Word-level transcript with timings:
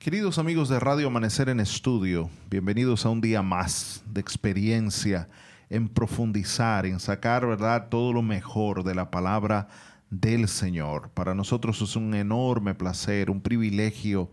Queridos 0.00 0.38
amigos 0.38 0.70
de 0.70 0.80
Radio 0.80 1.08
Amanecer 1.08 1.50
en 1.50 1.60
Estudio, 1.60 2.30
bienvenidos 2.48 3.04
a 3.04 3.10
un 3.10 3.20
día 3.20 3.42
más 3.42 4.02
de 4.06 4.22
experiencia 4.22 5.28
en 5.68 5.90
profundizar, 5.90 6.86
en 6.86 6.98
sacar, 6.98 7.46
¿verdad?, 7.46 7.88
todo 7.90 8.14
lo 8.14 8.22
mejor 8.22 8.82
de 8.82 8.94
la 8.94 9.10
palabra 9.10 9.68
del 10.08 10.48
Señor. 10.48 11.10
Para 11.10 11.34
nosotros 11.34 11.82
es 11.82 11.96
un 11.96 12.14
enorme 12.14 12.74
placer, 12.74 13.28
un 13.28 13.42
privilegio 13.42 14.30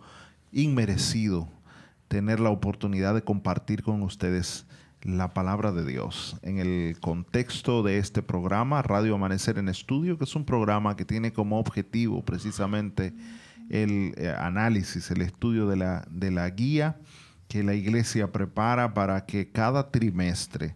inmerecido 0.54 1.50
tener 2.08 2.40
la 2.40 2.49
oportunidad 2.49 3.13
de 3.13 3.26
compartir 3.26 3.84
con 3.84 4.04
ustedes 4.04 4.66
la 5.02 5.34
palabra 5.34 5.73
de 5.73 5.84
Dios. 5.86 6.38
En 6.44 6.59
el 6.59 6.98
contexto 7.02 7.84
de 7.84 7.98
este 7.98 8.22
programa, 8.22 8.84
Radio 8.84 9.16
Amanecer 9.16 9.58
en 9.58 9.68
Estudio, 9.68 10.18
que 10.18 10.23
es 10.23 10.36
un 10.38 10.45
programa 10.45 10.95
que 10.95 11.04
tiene 11.04 11.34
como 11.34 11.59
objetivo 11.59 12.23
precisamente 12.23 13.13
el 13.70 14.13
eh, 14.17 14.34
análisis, 14.38 15.12
el 15.12 15.21
estudio 15.21 15.67
de 15.67 15.75
la, 15.75 16.05
de 16.09 16.31
la 16.31 16.49
guía 16.49 16.98
que 17.48 17.63
la 17.63 17.73
iglesia 17.73 18.31
prepara 18.31 18.94
para 18.94 19.25
que 19.25 19.52
cada 19.52 19.91
trimestre, 19.91 20.75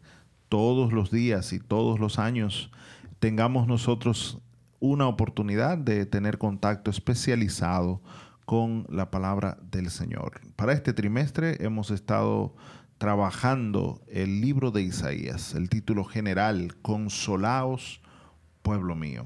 todos 0.50 0.94
los 0.94 1.12
días 1.12 1.54
y 1.54 1.60
todos 1.60 2.00
los 2.00 2.20
años, 2.20 2.72
tengamos 3.20 3.68
nosotros 3.68 4.40
una 4.80 5.08
oportunidad 5.08 5.78
de 5.78 6.06
tener 6.06 6.38
contacto 6.38 6.90
especializado 6.90 8.02
con 8.46 8.86
la 8.90 9.12
palabra 9.12 9.58
del 9.72 9.90
Señor. 9.90 10.42
Para 10.56 10.74
este 10.74 10.94
trimestre 10.94 11.64
hemos 11.64 11.92
estado 11.92 12.56
trabajando 12.98 14.02
el 14.08 14.42
libro 14.42 14.72
de 14.72 14.82
Isaías, 14.82 15.56
el 15.56 15.70
título 15.70 16.04
general, 16.04 16.76
Consolaos, 16.82 18.02
pueblo 18.62 18.96
mío. 18.96 19.26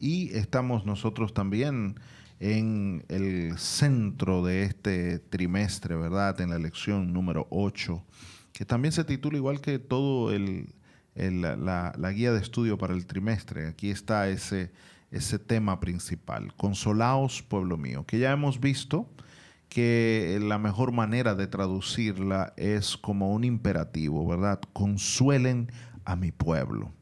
Y 0.00 0.34
estamos 0.36 0.86
nosotros 0.86 1.34
también 1.34 1.96
en 2.42 3.04
el 3.08 3.56
centro 3.56 4.44
de 4.44 4.64
este 4.64 5.20
trimestre, 5.20 5.94
¿verdad? 5.94 6.40
En 6.40 6.50
la 6.50 6.58
lección 6.58 7.12
número 7.12 7.46
8, 7.50 8.04
que 8.52 8.64
también 8.64 8.90
se 8.90 9.04
titula 9.04 9.36
igual 9.36 9.60
que 9.60 9.78
todo 9.78 10.32
el, 10.32 10.74
la, 11.14 12.12
guía 12.12 12.32
de 12.32 12.40
estudio 12.40 12.78
para 12.78 12.94
el 12.94 13.06
trimestre. 13.06 13.68
Aquí 13.68 13.90
está 13.90 14.28
ese, 14.28 14.72
ese 15.12 15.38
tema 15.38 15.78
principal, 15.78 16.52
consolaos 16.56 17.42
pueblo 17.42 17.76
mío, 17.76 18.04
que 18.06 18.18
ya 18.18 18.32
hemos 18.32 18.58
visto 18.58 19.08
que 19.68 20.40
la 20.42 20.58
mejor 20.58 20.90
manera 20.90 21.36
de 21.36 21.46
traducirla 21.46 22.54
es 22.56 22.96
como 22.96 23.32
un 23.32 23.44
imperativo, 23.44 24.26
¿verdad? 24.26 24.60
Consuelen 24.72 25.70
a 26.04 26.16
mi 26.16 26.32
pueblo. 26.32 26.92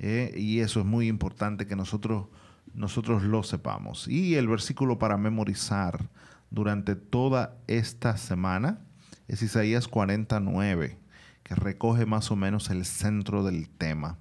¿eh? 0.00 0.34
Y 0.36 0.58
eso 0.58 0.80
es 0.80 0.86
muy 0.86 1.06
importante 1.06 1.68
que 1.68 1.76
nosotros 1.76 2.26
nosotros 2.74 3.22
lo 3.22 3.42
sepamos. 3.42 4.08
Y 4.08 4.36
el 4.36 4.48
versículo 4.48 4.98
para 4.98 5.16
memorizar 5.16 6.08
durante 6.50 6.96
toda 6.96 7.56
esta 7.66 8.16
semana 8.16 8.80
es 9.28 9.42
Isaías 9.42 9.88
49, 9.88 10.98
que 11.42 11.54
recoge 11.54 12.06
más 12.06 12.30
o 12.30 12.36
menos 12.36 12.70
el 12.70 12.84
centro 12.84 13.44
del 13.44 13.68
tema. 13.68 14.18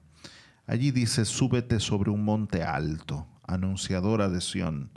Allí 0.67 0.91
dice, 0.91 1.25
súbete 1.25 1.79
sobre 1.79 2.11
un 2.11 2.23
monte 2.23 2.63
alto, 2.63 3.27
anunciadora 3.45 4.29
de 4.29 4.41
Sión. 4.41 4.91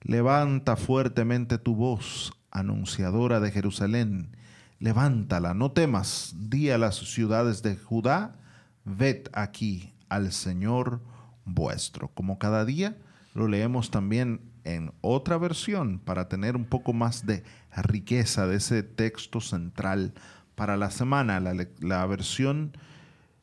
Levanta 0.00 0.76
fuertemente 0.76 1.58
tu 1.58 1.74
voz, 1.74 2.32
anunciadora 2.50 3.40
de 3.40 3.50
Jerusalén. 3.50 4.36
Levántala, 4.78 5.52
no 5.52 5.72
temas, 5.72 6.34
di 6.38 6.70
a 6.70 6.78
las 6.78 6.96
ciudades 6.96 7.62
de 7.62 7.76
Judá, 7.76 8.36
ved 8.84 9.28
aquí 9.34 9.92
al 10.08 10.32
Señor 10.32 11.02
vuestro. 11.44 12.08
Como 12.08 12.38
cada 12.38 12.64
día 12.64 12.96
lo 13.34 13.48
leemos 13.48 13.90
también 13.90 14.40
en 14.64 14.92
otra 15.00 15.38
versión 15.38 15.98
para 15.98 16.28
tener 16.28 16.56
un 16.56 16.64
poco 16.64 16.92
más 16.92 17.26
de 17.26 17.44
riqueza 17.76 18.46
de 18.46 18.56
ese 18.56 18.82
texto 18.82 19.40
central 19.40 20.14
para 20.54 20.76
la 20.76 20.90
semana, 20.90 21.40
la, 21.40 22.06
versión, 22.06 22.76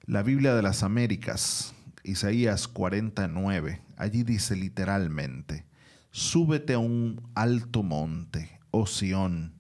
la 0.06 0.24
Biblia 0.24 0.54
de 0.54 0.62
las 0.62 0.84
Américas, 0.84 1.74
Isaías 2.04 2.68
49. 2.68 3.82
Allí 3.98 4.24
dice 4.24 4.56
literalmente, 4.56 5.66
súbete 6.12 6.74
a 6.74 6.80
un 6.80 7.22
alto 7.34 7.82
monte, 7.82 8.60
oh 8.72 8.86
Sión, 8.86 9.54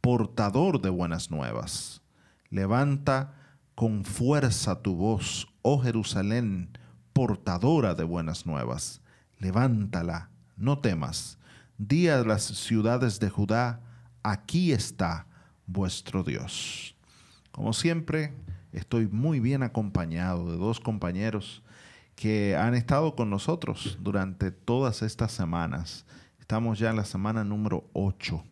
portador 0.00 0.80
de 0.80 0.90
buenas 0.90 1.30
nuevas. 1.30 2.02
Levanta 2.50 3.34
con 3.74 4.04
fuerza 4.04 4.82
tu 4.82 4.96
voz, 4.96 5.48
oh 5.62 5.80
Jerusalén, 5.80 6.70
portadora 7.14 7.94
de 7.94 8.04
buenas 8.04 8.44
nuevas. 8.44 9.00
Levántala, 9.38 10.28
no 10.56 10.80
temas. 10.80 11.38
Di 11.78 12.08
a 12.08 12.22
las 12.22 12.42
ciudades 12.42 13.20
de 13.20 13.30
Judá, 13.30 13.80
aquí 14.22 14.72
está 14.72 15.26
vuestro 15.66 16.24
Dios. 16.24 16.94
Como 17.52 17.72
siempre, 17.72 18.34
estoy 18.72 19.06
muy 19.06 19.40
bien 19.40 19.62
acompañado 19.62 20.50
de 20.50 20.58
dos 20.58 20.80
compañeros 20.80 21.62
que 22.16 22.56
han 22.56 22.74
estado 22.74 23.14
con 23.14 23.30
nosotros 23.30 23.96
durante 24.00 24.50
todas 24.50 25.02
estas 25.02 25.32
semanas. 25.32 26.04
Estamos 26.40 26.78
ya 26.78 26.90
en 26.90 26.96
la 26.96 27.04
semana 27.04 27.44
número 27.44 27.88
8. 27.92 28.44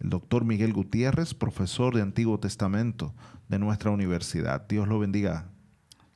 El 0.00 0.10
doctor 0.10 0.44
Miguel 0.44 0.72
Gutiérrez, 0.72 1.34
profesor 1.34 1.94
de 1.94 2.02
Antiguo 2.02 2.38
Testamento 2.38 3.12
de 3.48 3.58
nuestra 3.58 3.90
universidad. 3.90 4.66
Dios 4.68 4.86
lo 4.86 5.00
bendiga. 5.00 5.48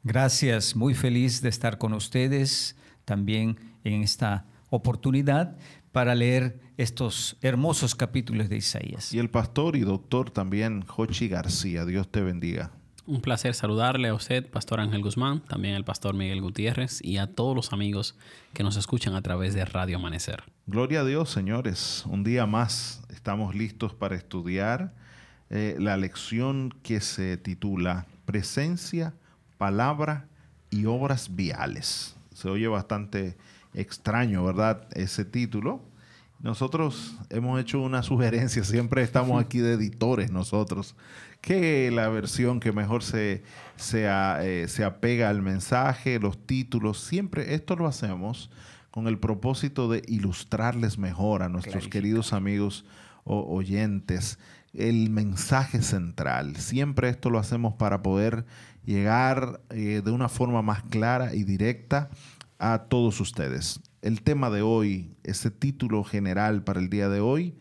Gracias, 0.09 0.75
muy 0.75 0.95
feliz 0.95 1.43
de 1.43 1.51
estar 1.51 1.77
con 1.77 1.93
ustedes 1.93 2.77
también 3.05 3.59
en 3.85 4.03
esta 4.03 4.47
oportunidad 4.71 5.59
para 5.93 6.15
leer 6.15 6.59
estos 6.79 7.37
hermosos 7.43 7.95
capítulos 7.95 8.49
de 8.49 8.57
Isaías. 8.57 9.13
Y 9.13 9.19
el 9.19 9.29
pastor 9.29 9.77
y 9.77 9.81
doctor 9.81 10.31
también, 10.31 10.81
Jochi 10.87 11.29
García, 11.29 11.85
Dios 11.85 12.11
te 12.11 12.23
bendiga. 12.23 12.71
Un 13.05 13.21
placer 13.21 13.55
saludarle 13.55 14.09
a 14.09 14.15
usted, 14.15 14.49
Pastor 14.51 14.81
Ángel 14.81 15.03
Guzmán, 15.03 15.41
también 15.41 15.75
al 15.75 15.85
Pastor 15.85 16.15
Miguel 16.15 16.41
Gutiérrez 16.41 17.05
y 17.05 17.19
a 17.19 17.27
todos 17.27 17.55
los 17.55 17.75
amigos 17.75 18.17
que 18.55 18.63
nos 18.63 18.79
escuchan 18.79 19.15
a 19.15 19.21
través 19.21 19.53
de 19.53 19.67
Radio 19.67 19.99
Amanecer. 19.99 20.43
Gloria 20.67 21.01
a 21.01 21.05
Dios, 21.05 21.29
señores. 21.29 22.05
Un 22.07 22.25
día 22.25 22.47
más 22.47 23.03
estamos 23.11 23.55
listos 23.55 23.93
para 23.93 24.17
estudiar 24.17 24.95
eh, 25.51 25.77
la 25.79 25.99
lección 25.99 26.73
que 26.83 27.03
se 27.03 27.37
titula 27.37 28.07
Presencia 28.25 29.13
palabra 29.59 30.29
y 30.71 30.87
obras 30.87 31.35
viales. 31.35 32.17
Se 32.33 32.49
oye 32.49 32.69
bastante 32.69 33.37
extraño, 33.75 34.45
¿verdad? 34.45 34.87
Ese 34.93 35.25
título. 35.25 35.83
Nosotros 36.41 37.17
hemos 37.31 37.61
hecho 37.61 37.83
una 37.83 38.05
sugerencia, 38.05 38.63
siempre 38.63 39.03
estamos 39.03 39.43
aquí 39.45 39.59
de 39.59 39.75
editores 39.75 40.31
nosotros, 40.31 40.95
que 41.41 41.91
la 41.91 42.09
versión 42.09 42.61
que 42.61 42.73
mejor 42.73 43.03
se, 43.03 43.43
eh, 43.93 44.67
se 44.69 44.85
apega 44.85 45.29
al 45.29 45.43
mensaje, 45.43 46.21
los 46.21 46.47
títulos, 46.47 47.01
siempre 47.01 47.55
esto 47.55 47.75
lo 47.75 47.89
hacemos 47.89 48.51
con 48.91 49.09
el 49.09 49.19
propósito 49.19 49.89
de 49.89 50.03
ilustrarles 50.07 50.97
mejor 50.99 51.43
a 51.43 51.49
nuestros 51.49 51.89
queridos 51.89 52.33
amigos 52.33 52.85
o 53.25 53.55
oyentes 53.55 54.39
el 54.73 55.11
mensaje 55.11 55.83
central. 55.83 56.57
Siempre 56.57 57.09
esto 57.09 57.31
lo 57.31 57.39
hacemos 57.39 57.75
para 57.75 58.03
poder 58.03 58.45
llegar 58.88 59.60
eh, 59.69 60.00
de 60.03 60.10
una 60.10 60.31
forma 60.31 60.62
más 60.62 60.82
clara 60.84 61.34
y 61.34 61.44
directa 61.44 62.09
a 62.59 62.84
todos 62.88 63.21
ustedes. 63.21 63.81
El 64.00 64.22
tema 64.22 64.49
de 64.49 64.62
hoy, 64.62 65.10
ese 65.25 65.50
título 65.50 66.04
general 66.04 66.65
para 66.65 66.81
el 66.81 66.88
día 66.88 67.10
de 67.10 67.21
hoy, 67.21 67.54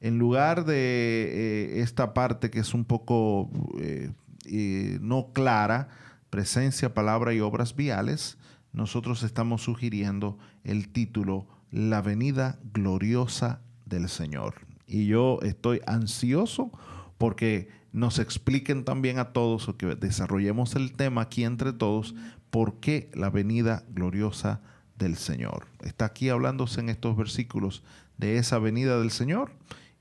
en 0.00 0.18
lugar 0.18 0.64
de 0.64 0.74
eh, 0.74 1.82
esta 1.82 2.14
parte 2.14 2.50
que 2.50 2.58
es 2.58 2.74
un 2.74 2.84
poco 2.84 3.48
eh, 3.78 4.98
no 5.00 5.28
clara, 5.32 5.88
presencia, 6.30 6.92
palabra 6.92 7.32
y 7.32 7.38
obras 7.38 7.76
viales, 7.76 8.36
nosotros 8.72 9.22
estamos 9.22 9.62
sugiriendo 9.62 10.36
el 10.64 10.88
título 10.88 11.46
La 11.70 12.02
venida 12.02 12.58
gloriosa 12.72 13.60
del 13.86 14.08
Señor. 14.08 14.54
Y 14.88 15.06
yo 15.06 15.38
estoy 15.42 15.80
ansioso 15.86 16.72
porque 17.18 17.68
nos 17.92 18.18
expliquen 18.18 18.84
también 18.84 19.18
a 19.18 19.32
todos 19.32 19.68
o 19.68 19.76
que 19.76 19.94
desarrollemos 19.94 20.74
el 20.74 20.92
tema 20.92 21.22
aquí 21.22 21.44
entre 21.44 21.72
todos, 21.72 22.14
por 22.50 22.80
qué 22.80 23.10
la 23.14 23.30
venida 23.30 23.84
gloriosa 23.90 24.60
del 24.98 25.16
Señor. 25.16 25.66
Está 25.82 26.06
aquí 26.06 26.28
hablándose 26.28 26.80
en 26.80 26.88
estos 26.88 27.16
versículos 27.16 27.82
de 28.18 28.38
esa 28.38 28.58
venida 28.58 28.98
del 28.98 29.10
Señor 29.10 29.52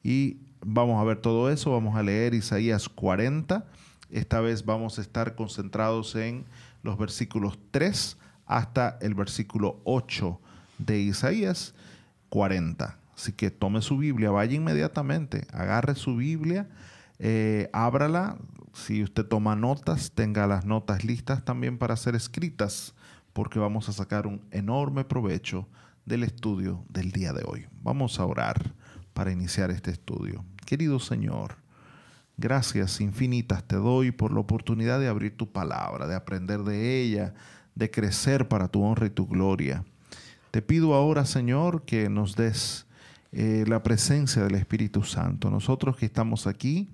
y 0.04 0.38
vamos 0.66 1.02
a 1.02 1.04
ver 1.04 1.18
todo 1.18 1.52
eso, 1.52 1.72
vamos 1.72 1.96
a 1.96 2.04
leer 2.04 2.34
Isaías 2.34 2.88
40. 2.88 3.66
Esta 4.10 4.42
vez 4.42 4.66
vamos 4.66 4.98
a 4.98 5.02
estar 5.02 5.36
concentrados 5.36 6.16
en 6.16 6.46
los 6.84 6.98
versículos 6.98 7.58
3 7.72 8.18
hasta 8.46 8.98
el 9.02 9.16
versículo 9.16 9.80
8 9.86 10.40
de 10.78 11.00
Isaías 11.00 11.74
40. 12.30 12.98
Así 13.16 13.34
que 13.34 13.52
tome 13.52 13.82
su 13.82 13.98
Biblia, 13.98 14.32
vaya 14.32 14.56
inmediatamente, 14.56 15.46
agarre 15.54 15.96
su 15.96 16.16
Biblia 16.16 16.68
eh, 17.24 17.70
ábrala. 17.72 18.38
Si 18.74 19.04
usted 19.04 19.26
toma 19.26 19.56
notas, 19.56 20.12
tenga 20.12 20.48
las 20.48 20.66
notas 20.66 21.04
listas 21.04 21.46
también 21.46 21.78
para 21.78 21.96
ser 21.96 22.16
escritas, 22.16 22.96
porque 23.32 23.60
vamos 23.60 23.88
a 23.90 23.94
sacar 23.94 24.26
un 24.26 24.42
enorme 24.50 25.06
provecho 25.06 25.68
del 26.06 26.24
estudio 26.24 26.84
del 26.90 27.12
día 27.12 27.32
de 27.32 27.44
hoy. 27.46 27.68
Vamos 27.84 28.20
a 28.20 28.26
orar 28.26 28.74
para 29.14 29.32
iniciar 29.32 29.70
este 29.70 29.92
estudio. 29.92 30.44
Querido 30.66 31.00
Señor, 31.00 31.58
gracias 32.38 33.00
infinitas 33.02 33.64
te 33.66 33.76
doy 33.76 34.12
por 34.12 34.34
la 34.34 34.40
oportunidad 34.40 35.00
de 35.00 35.08
abrir 35.08 35.38
tu 35.38 35.52
palabra, 35.52 36.08
de 36.08 36.16
aprender 36.16 36.64
de 36.64 37.02
ella, 37.02 37.36
de 37.76 37.92
crecer 37.92 38.48
para 38.48 38.68
tu 38.68 38.82
honra 38.82 39.06
y 39.06 39.12
tu 39.12 39.28
gloria. 39.28 39.86
Te 40.50 40.64
pido 40.64 40.96
ahora, 40.96 41.26
Señor, 41.26 41.84
que 41.84 42.10
nos 42.10 42.36
des 42.36 42.88
eh, 43.32 43.64
la 43.68 43.82
presencia 43.82 44.44
del 44.44 44.56
Espíritu 44.56 45.04
Santo. 45.04 45.50
Nosotros 45.50 45.96
que 45.96 46.06
estamos 46.06 46.48
aquí 46.48 46.94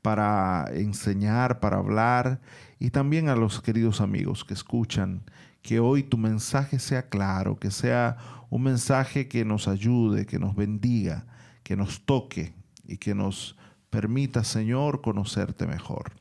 para 0.00 0.66
enseñar, 0.72 1.60
para 1.60 1.78
hablar, 1.78 2.40
y 2.78 2.90
también 2.90 3.28
a 3.28 3.36
los 3.36 3.60
queridos 3.62 4.00
amigos 4.00 4.44
que 4.44 4.54
escuchan, 4.54 5.22
que 5.62 5.80
hoy 5.80 6.02
tu 6.02 6.18
mensaje 6.18 6.78
sea 6.78 7.08
claro, 7.08 7.58
que 7.58 7.70
sea 7.70 8.18
un 8.50 8.62
mensaje 8.62 9.28
que 9.28 9.44
nos 9.44 9.66
ayude, 9.66 10.26
que 10.26 10.38
nos 10.38 10.54
bendiga, 10.54 11.26
que 11.62 11.76
nos 11.76 12.04
toque 12.04 12.54
y 12.86 12.98
que 12.98 13.14
nos 13.14 13.56
permita, 13.88 14.44
Señor, 14.44 15.00
conocerte 15.00 15.66
mejor. 15.66 16.12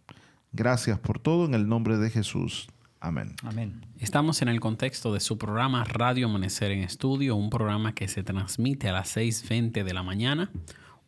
Gracias 0.53 0.99
por 0.99 1.19
todo 1.19 1.45
en 1.45 1.53
el 1.53 1.67
nombre 1.67 1.97
de 1.97 2.09
Jesús. 2.09 2.69
Amén. 3.03 3.35
Amén. 3.43 3.85
Estamos 3.99 4.41
en 4.41 4.47
el 4.47 4.61
contexto 4.61 5.13
de 5.13 5.19
su 5.19 5.37
programa 5.37 5.83
Radio 5.83 6.27
Amanecer 6.27 6.71
en 6.71 6.83
Estudio, 6.83 7.35
un 7.35 7.49
programa 7.49 7.93
que 7.93 8.07
se 8.07 8.23
transmite 8.23 8.87
a 8.87 8.93
las 8.93 9.17
6.20 9.17 9.83
de 9.83 9.93
la 9.93 10.03
mañana, 10.03 10.51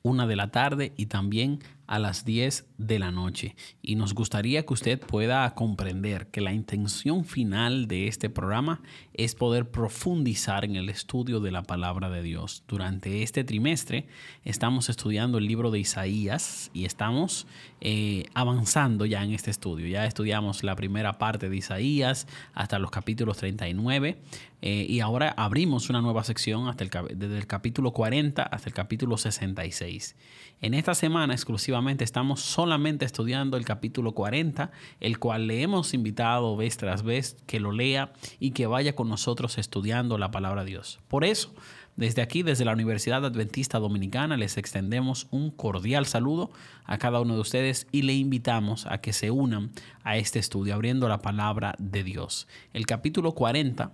una 0.03 0.27
de 0.27 0.35
la 0.35 0.51
tarde 0.51 0.91
y 0.97 1.05
también 1.05 1.59
a 1.87 1.99
las 1.99 2.25
10 2.25 2.65
de 2.77 2.99
la 2.99 3.11
noche. 3.11 3.55
Y 3.81 3.95
nos 3.95 4.13
gustaría 4.13 4.65
que 4.65 4.73
usted 4.73 4.99
pueda 4.99 5.53
comprender 5.53 6.27
que 6.27 6.41
la 6.41 6.53
intención 6.53 7.25
final 7.25 7.87
de 7.87 8.07
este 8.07 8.29
programa 8.29 8.81
es 9.13 9.35
poder 9.35 9.69
profundizar 9.69 10.65
en 10.65 10.75
el 10.75 10.89
estudio 10.89 11.39
de 11.39 11.51
la 11.51 11.63
palabra 11.63 12.09
de 12.09 12.21
Dios. 12.21 12.63
Durante 12.67 13.23
este 13.23 13.43
trimestre 13.43 14.07
estamos 14.43 14.89
estudiando 14.89 15.37
el 15.37 15.45
libro 15.45 15.71
de 15.71 15.79
Isaías 15.79 16.71
y 16.73 16.85
estamos 16.85 17.47
eh, 17.81 18.25
avanzando 18.33 19.05
ya 19.05 19.23
en 19.23 19.33
este 19.33 19.51
estudio. 19.51 19.87
Ya 19.87 20.05
estudiamos 20.05 20.63
la 20.63 20.75
primera 20.75 21.17
parte 21.17 21.49
de 21.49 21.57
Isaías 21.57 22.27
hasta 22.53 22.79
los 22.79 22.91
capítulos 22.91 23.37
39 23.37 24.17
eh, 24.61 24.85
y 24.89 24.99
ahora 24.99 25.33
abrimos 25.37 25.89
una 25.89 26.01
nueva 26.01 26.23
sección 26.23 26.67
hasta 26.67 26.83
el, 26.83 26.89
desde 27.15 27.37
el 27.37 27.47
capítulo 27.47 27.91
40 27.91 28.41
hasta 28.41 28.69
el 28.69 28.73
capítulo 28.73 29.17
66. 29.17 30.15
En 30.61 30.73
esta 30.73 30.95
semana 30.95 31.33
estamos 32.05 32.39
solamente 32.39 33.03
estudiando 33.03 33.57
el 33.57 33.65
capítulo 33.65 34.13
40, 34.13 34.71
el 35.01 35.19
cual 35.19 35.47
le 35.47 35.61
hemos 35.61 35.93
invitado 35.93 36.55
vez 36.55 36.77
tras 36.77 37.03
vez 37.03 37.35
que 37.47 37.59
lo 37.59 37.73
lea 37.73 38.13
y 38.39 38.51
que 38.51 38.65
vaya 38.65 38.95
con 38.95 39.09
nosotros 39.09 39.57
estudiando 39.57 40.17
la 40.17 40.31
palabra 40.31 40.63
de 40.63 40.71
Dios. 40.71 41.01
Por 41.09 41.25
eso, 41.25 41.53
desde 41.97 42.21
aquí, 42.21 42.43
desde 42.43 42.63
la 42.63 42.71
Universidad 42.71 43.25
Adventista 43.25 43.79
Dominicana, 43.79 44.37
les 44.37 44.57
extendemos 44.57 45.27
un 45.31 45.51
cordial 45.51 46.05
saludo 46.05 46.49
a 46.85 46.97
cada 46.97 47.19
uno 47.19 47.35
de 47.35 47.41
ustedes 47.41 47.87
y 47.91 48.03
le 48.03 48.13
invitamos 48.13 48.85
a 48.85 48.99
que 48.99 49.11
se 49.11 49.29
unan 49.29 49.71
a 50.05 50.15
este 50.15 50.39
estudio 50.39 50.75
abriendo 50.75 51.09
la 51.09 51.21
palabra 51.21 51.75
de 51.77 52.05
Dios. 52.05 52.47
El 52.71 52.85
capítulo 52.85 53.33
40 53.33 53.91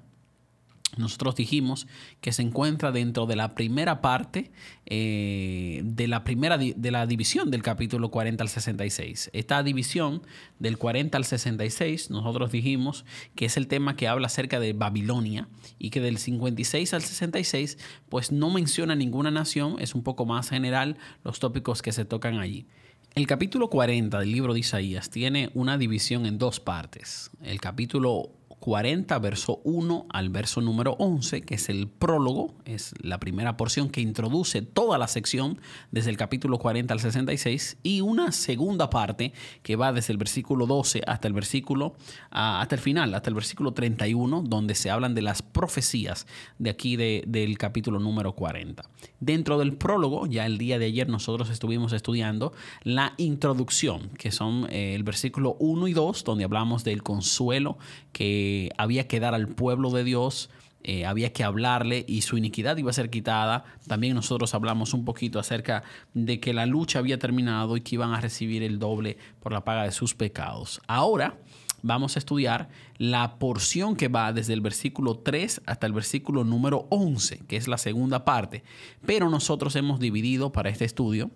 nosotros 0.98 1.36
dijimos 1.36 1.88
que 2.20 2.34
se 2.34 2.42
encuentra 2.42 2.92
dentro 2.92 3.26
de 3.26 3.36
la 3.36 3.56
primera 3.56 4.02
parte 4.02 4.52
eh, 4.86 5.82
de 5.86 6.08
la 6.08 6.24
primera 6.24 6.58
de 6.58 6.92
la 6.92 7.08
división 7.08 7.50
del 7.50 7.64
capítulo 7.64 8.12
40 8.12 8.44
al 8.44 8.50
66. 8.50 9.30
Esta 9.34 9.64
división 9.64 10.22
del 10.60 10.78
40 10.78 11.18
al 11.18 11.24
66, 11.24 12.10
nosotros 12.10 12.52
dijimos 12.52 13.06
que 13.36 13.46
es 13.46 13.56
el 13.56 13.68
tema 13.68 13.96
que 13.96 14.10
habla 14.10 14.28
acerca 14.28 14.60
de 14.60 14.74
Babilonia 14.74 15.48
y 15.80 15.92
que 15.92 16.02
del 16.02 16.18
56 16.18 16.94
al 16.94 17.02
66, 17.02 17.78
pues 18.10 18.32
no 18.32 18.50
menciona 18.50 18.94
ninguna 18.96 19.32
nación, 19.32 19.78
es 19.80 19.96
un 19.96 20.04
poco 20.04 20.26
más 20.26 20.50
general 20.50 20.98
los 21.24 21.40
tópicos 21.40 21.82
que 21.82 21.94
se 21.94 22.04
tocan 22.04 22.40
allí. 22.40 22.66
El 23.14 23.28
capítulo 23.28 23.70
40 23.70 24.20
del 24.20 24.32
libro 24.32 24.54
de 24.54 24.62
Isaías 24.62 25.10
tiene 25.10 25.52
una 25.54 25.78
división 25.78 26.26
en 26.26 26.38
dos 26.38 26.62
partes. 26.62 27.30
El 27.42 27.60
capítulo 27.60 28.32
40, 28.62 29.18
verso 29.18 29.60
1 29.64 30.06
al 30.08 30.30
verso 30.30 30.62
número 30.62 30.92
11, 31.00 31.42
que 31.42 31.56
es 31.56 31.68
el 31.68 31.88
prólogo, 31.88 32.54
es 32.64 32.94
la 33.02 33.20
primera 33.20 33.58
porción 33.58 33.90
que 33.90 34.02
introduce 34.02 34.62
toda 34.62 35.00
la 35.00 35.08
sección 35.08 35.60
desde 35.90 36.12
el 36.12 36.18
capítulo 36.18 36.60
40 36.60 36.94
al 36.94 37.00
66, 37.00 37.78
y 37.82 38.02
una 38.02 38.32
segunda 38.32 38.92
parte 38.92 39.34
que 39.64 39.76
va 39.76 39.92
desde 39.92 40.14
el 40.14 40.20
versículo 40.20 40.68
12 40.68 41.02
hasta 41.08 41.28
el 41.28 41.34
versículo, 41.34 41.96
ah, 42.30 42.62
hasta 42.62 42.76
el 42.76 42.82
final, 42.82 43.16
hasta 43.16 43.32
el 43.32 43.34
versículo 43.34 43.74
31, 43.74 44.44
donde 44.44 44.76
se 44.76 44.92
hablan 44.92 45.16
de 45.16 45.24
las 45.24 45.42
profecías 45.42 46.28
de 46.60 46.70
aquí 46.70 46.96
del 46.98 47.58
capítulo 47.58 47.98
número 47.98 48.36
40. 48.36 48.84
Dentro 49.20 49.58
del 49.58 49.74
prólogo, 49.74 50.28
ya 50.28 50.46
el 50.46 50.60
día 50.60 50.78
de 50.78 50.86
ayer 50.86 51.10
nosotros 51.10 51.50
estuvimos 51.50 51.94
estudiando 51.94 52.54
la 52.84 53.16
introducción, 53.18 54.10
que 54.20 54.32
son 54.32 54.68
eh, 54.70 54.94
el 54.94 55.02
versículo 55.02 55.56
1 55.58 55.88
y 55.88 55.94
2, 55.94 56.24
donde 56.24 56.44
hablamos 56.44 56.84
del 56.84 57.02
consuelo 57.02 57.80
que 58.12 58.51
había 58.78 59.08
que 59.08 59.20
dar 59.20 59.34
al 59.34 59.48
pueblo 59.48 59.92
de 59.92 60.04
Dios, 60.04 60.50
eh, 60.84 61.06
había 61.06 61.32
que 61.32 61.44
hablarle 61.44 62.06
y 62.08 62.22
su 62.22 62.38
iniquidad 62.38 62.78
iba 62.78 62.90
a 62.90 62.94
ser 62.94 63.10
quitada. 63.10 63.66
También 63.88 64.16
nosotros 64.16 64.54
hablamos 64.56 64.94
un 64.94 65.06
poquito 65.06 65.40
acerca 65.40 65.84
de 66.14 66.40
que 66.40 66.54
la 66.54 66.66
lucha 66.66 67.00
había 67.00 67.20
terminado 67.20 67.78
y 67.78 67.82
que 67.82 67.96
iban 67.96 68.14
a 68.14 68.22
recibir 68.22 68.64
el 68.64 68.80
doble 68.80 69.18
por 69.42 69.54
la 69.54 69.64
paga 69.64 69.84
de 69.84 69.92
sus 69.92 70.16
pecados. 70.16 70.82
Ahora 70.88 71.38
vamos 71.84 72.16
a 72.16 72.20
estudiar 72.20 72.70
la 72.98 73.38
porción 73.38 73.96
que 73.96 74.08
va 74.08 74.34
desde 74.34 74.54
el 74.54 74.62
versículo 74.62 75.20
3 75.20 75.62
hasta 75.66 75.88
el 75.88 75.94
versículo 75.94 76.44
número 76.44 76.88
11, 76.90 77.40
que 77.48 77.58
es 77.58 77.68
la 77.68 77.78
segunda 77.78 78.26
parte. 78.26 78.64
Pero 79.06 79.30
nosotros 79.30 79.76
hemos 79.76 80.00
dividido 80.00 80.52
para 80.52 80.70
este 80.70 80.86
estudio 80.86 81.30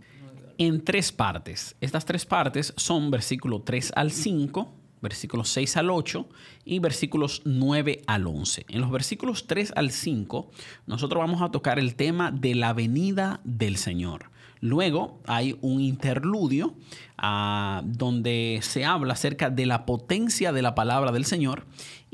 en 0.58 0.84
tres 0.84 1.12
partes. 1.12 1.76
Estas 1.82 2.06
tres 2.06 2.26
partes 2.26 2.74
son 2.78 3.12
versículo 3.12 3.62
3 3.62 3.94
al 3.96 4.12
5, 4.12 4.74
versículos 5.02 5.50
6 5.50 5.78
al 5.78 5.90
8 5.90 6.28
y 6.66 6.80
versículos 6.80 7.42
9 7.46 8.02
al 8.08 8.28
11. 8.28 8.66
En 8.70 8.82
los 8.82 8.92
versículos 8.92 9.48
3 9.48 9.74
al 9.76 9.92
5, 9.92 10.52
nosotros 10.88 11.20
vamos 11.20 11.42
a 11.42 11.52
tocar 11.52 11.80
el 11.80 11.96
tema 11.96 12.32
de 12.32 12.56
la 12.56 12.74
venida 12.74 13.40
del 13.44 13.78
Señor. 13.78 14.32
Luego 14.62 15.20
hay 15.28 15.58
un 15.62 15.82
interludio 15.82 16.74
ah, 17.18 17.82
donde 17.86 18.60
se 18.64 18.86
habla 18.86 19.14
acerca 19.14 19.50
de 19.50 19.66
la 19.66 19.86
potencia 19.86 20.52
de 20.52 20.62
la 20.62 20.74
palabra 20.74 21.12
del 21.12 21.26
Señor 21.26 21.66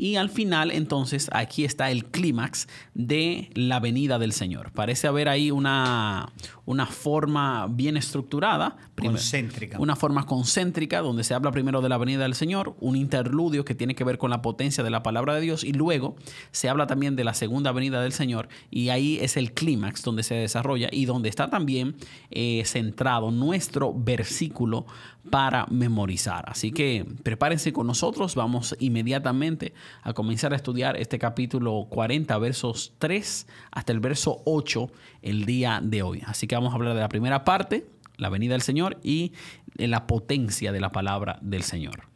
y 0.01 0.15
al 0.15 0.31
final, 0.31 0.71
entonces, 0.71 1.29
aquí 1.31 1.63
está 1.63 1.91
el 1.91 2.05
clímax 2.05 2.67
de 2.95 3.51
la 3.53 3.79
venida 3.79 4.17
del 4.17 4.31
Señor. 4.31 4.71
Parece 4.71 5.05
haber 5.05 5.29
ahí 5.29 5.51
una, 5.51 6.33
una 6.65 6.87
forma 6.87 7.67
bien 7.69 7.97
estructurada. 7.97 8.77
Concéntrica. 8.95 9.77
Una 9.77 9.95
forma 9.95 10.25
concéntrica 10.25 11.01
donde 11.01 11.23
se 11.23 11.35
habla 11.35 11.51
primero 11.51 11.81
de 11.81 11.89
la 11.89 11.99
venida 11.99 12.23
del 12.23 12.33
Señor, 12.33 12.75
un 12.79 12.95
interludio 12.95 13.63
que 13.63 13.75
tiene 13.75 13.93
que 13.93 14.03
ver 14.03 14.17
con 14.17 14.31
la 14.31 14.41
potencia 14.41 14.83
de 14.83 14.89
la 14.89 15.03
palabra 15.03 15.35
de 15.35 15.41
Dios 15.41 15.63
y 15.63 15.71
luego 15.71 16.15
se 16.49 16.67
habla 16.67 16.87
también 16.87 17.15
de 17.15 17.23
la 17.23 17.35
segunda 17.35 17.71
venida 17.71 18.01
del 18.01 18.11
Señor 18.11 18.49
y 18.71 18.89
ahí 18.89 19.19
es 19.21 19.37
el 19.37 19.53
clímax 19.53 20.01
donde 20.01 20.23
se 20.23 20.33
desarrolla 20.33 20.89
y 20.91 21.05
donde 21.05 21.29
está 21.29 21.51
también 21.51 21.95
eh, 22.31 22.63
centrado 22.65 23.29
nuestro 23.29 23.93
versículo 23.93 24.87
para 25.29 25.67
memorizar. 25.69 26.45
Así 26.47 26.71
que 26.71 27.05
prepárense 27.23 27.71
con 27.71 27.87
nosotros, 27.87 28.35
vamos 28.35 28.75
inmediatamente 28.79 29.73
a 30.03 30.13
comenzar 30.13 30.53
a 30.53 30.55
estudiar 30.55 30.97
este 30.97 31.19
capítulo 31.19 31.87
40, 31.89 32.37
versos 32.37 32.93
3 32.99 33.47
hasta 33.71 33.91
el 33.91 33.99
verso 33.99 34.41
8 34.45 34.91
el 35.21 35.45
día 35.45 35.79
de 35.83 36.03
hoy. 36.03 36.21
Así 36.25 36.47
que 36.47 36.55
vamos 36.55 36.73
a 36.73 36.75
hablar 36.75 36.95
de 36.95 37.01
la 37.01 37.09
primera 37.09 37.43
parte, 37.43 37.87
la 38.17 38.29
venida 38.29 38.53
del 38.53 38.61
Señor 38.61 38.99
y 39.03 39.33
la 39.75 40.07
potencia 40.07 40.71
de 40.71 40.79
la 40.79 40.91
palabra 40.91 41.39
del 41.41 41.63
Señor. 41.63 42.07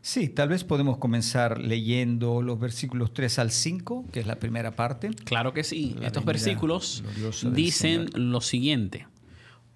Sí, 0.00 0.28
tal 0.28 0.50
vez 0.50 0.64
podemos 0.64 0.98
comenzar 0.98 1.58
leyendo 1.58 2.42
los 2.42 2.60
versículos 2.60 3.14
3 3.14 3.38
al 3.38 3.50
5, 3.50 4.04
que 4.12 4.20
es 4.20 4.26
la 4.26 4.36
primera 4.36 4.76
parte. 4.76 5.08
Claro 5.24 5.54
que 5.54 5.64
sí. 5.64 5.96
Estos 6.02 6.24
versículos 6.26 7.02
dicen 7.52 8.10
lo 8.12 8.42
siguiente. 8.42 9.06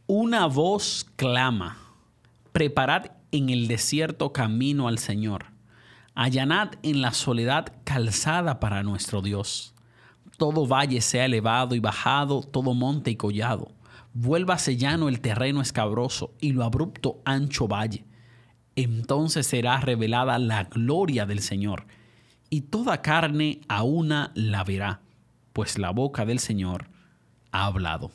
Una 0.06 0.46
voz 0.46 1.06
clama 1.16 1.78
Preparad 2.52 3.12
en 3.30 3.50
el 3.50 3.68
desierto 3.68 4.32
camino 4.32 4.88
al 4.88 4.98
Señor. 4.98 5.46
Allanad 6.20 6.72
en 6.82 7.00
la 7.00 7.12
soledad 7.12 7.72
calzada 7.84 8.58
para 8.58 8.82
nuestro 8.82 9.22
Dios. 9.22 9.72
Todo 10.36 10.66
valle 10.66 11.00
sea 11.00 11.26
elevado 11.26 11.76
y 11.76 11.78
bajado, 11.78 12.42
todo 12.42 12.74
monte 12.74 13.12
y 13.12 13.14
collado. 13.14 13.70
Vuélvase 14.14 14.76
llano 14.76 15.08
el 15.08 15.20
terreno 15.20 15.60
escabroso 15.60 16.34
y 16.40 16.50
lo 16.50 16.64
abrupto 16.64 17.22
ancho 17.24 17.68
valle. 17.68 18.04
Entonces 18.74 19.46
será 19.46 19.78
revelada 19.78 20.40
la 20.40 20.64
gloria 20.64 21.24
del 21.24 21.38
Señor, 21.38 21.86
y 22.50 22.62
toda 22.62 23.00
carne 23.00 23.60
a 23.68 23.84
una 23.84 24.32
la 24.34 24.64
verá, 24.64 25.02
pues 25.52 25.78
la 25.78 25.90
boca 25.90 26.26
del 26.26 26.40
Señor 26.40 26.88
ha 27.52 27.66
hablado. 27.66 28.10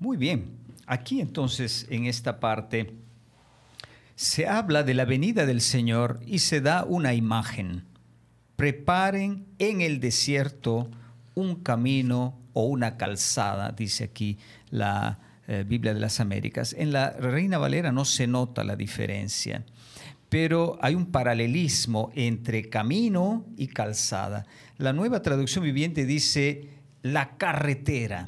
Muy 0.00 0.16
bien, 0.16 0.66
Aquí 0.86 1.20
entonces, 1.20 1.88
en 1.90 2.06
esta 2.06 2.38
parte, 2.38 2.94
se 4.16 4.48
habla 4.48 4.82
de 4.82 4.94
la 4.94 5.04
venida 5.04 5.44
del 5.44 5.60
Señor 5.60 6.20
y 6.26 6.40
se 6.40 6.62
da 6.62 6.84
una 6.84 7.12
imagen. 7.12 7.84
Preparen 8.56 9.46
en 9.58 9.82
el 9.82 10.00
desierto 10.00 10.90
un 11.34 11.56
camino 11.56 12.40
o 12.54 12.64
una 12.64 12.96
calzada, 12.96 13.72
dice 13.72 14.04
aquí 14.04 14.38
la 14.70 15.18
eh, 15.46 15.64
Biblia 15.68 15.92
de 15.92 16.00
las 16.00 16.18
Américas. 16.18 16.74
En 16.78 16.92
la 16.92 17.10
Reina 17.10 17.58
Valera 17.58 17.92
no 17.92 18.06
se 18.06 18.26
nota 18.26 18.64
la 18.64 18.74
diferencia, 18.74 19.66
pero 20.30 20.78
hay 20.80 20.94
un 20.94 21.12
paralelismo 21.12 22.10
entre 22.14 22.70
camino 22.70 23.44
y 23.58 23.66
calzada. 23.66 24.46
La 24.78 24.94
nueva 24.94 25.20
traducción 25.20 25.62
viviente 25.62 26.06
dice 26.06 26.70
la 27.02 27.36
carretera, 27.36 28.24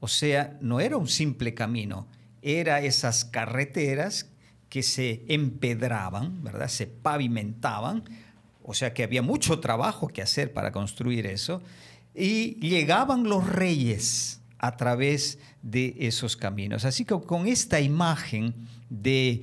o 0.00 0.08
sea, 0.08 0.58
no 0.60 0.80
era 0.80 0.96
un 0.96 1.06
simple 1.06 1.54
camino, 1.54 2.08
era 2.42 2.80
esas 2.80 3.24
carreteras 3.24 4.30
que 4.70 4.82
se 4.82 5.24
empedraban, 5.28 6.42
¿verdad? 6.42 6.68
Se 6.68 6.86
pavimentaban, 6.86 8.04
o 8.62 8.72
sea 8.72 8.94
que 8.94 9.02
había 9.02 9.20
mucho 9.20 9.60
trabajo 9.60 10.08
que 10.08 10.22
hacer 10.22 10.52
para 10.52 10.72
construir 10.72 11.26
eso, 11.26 11.60
y 12.14 12.54
llegaban 12.60 13.24
los 13.24 13.46
reyes 13.46 14.40
a 14.58 14.76
través 14.76 15.38
de 15.62 15.96
esos 15.98 16.36
caminos. 16.36 16.84
Así 16.84 17.04
que 17.04 17.20
con 17.20 17.46
esta 17.46 17.80
imagen 17.80 18.54
de 18.88 19.42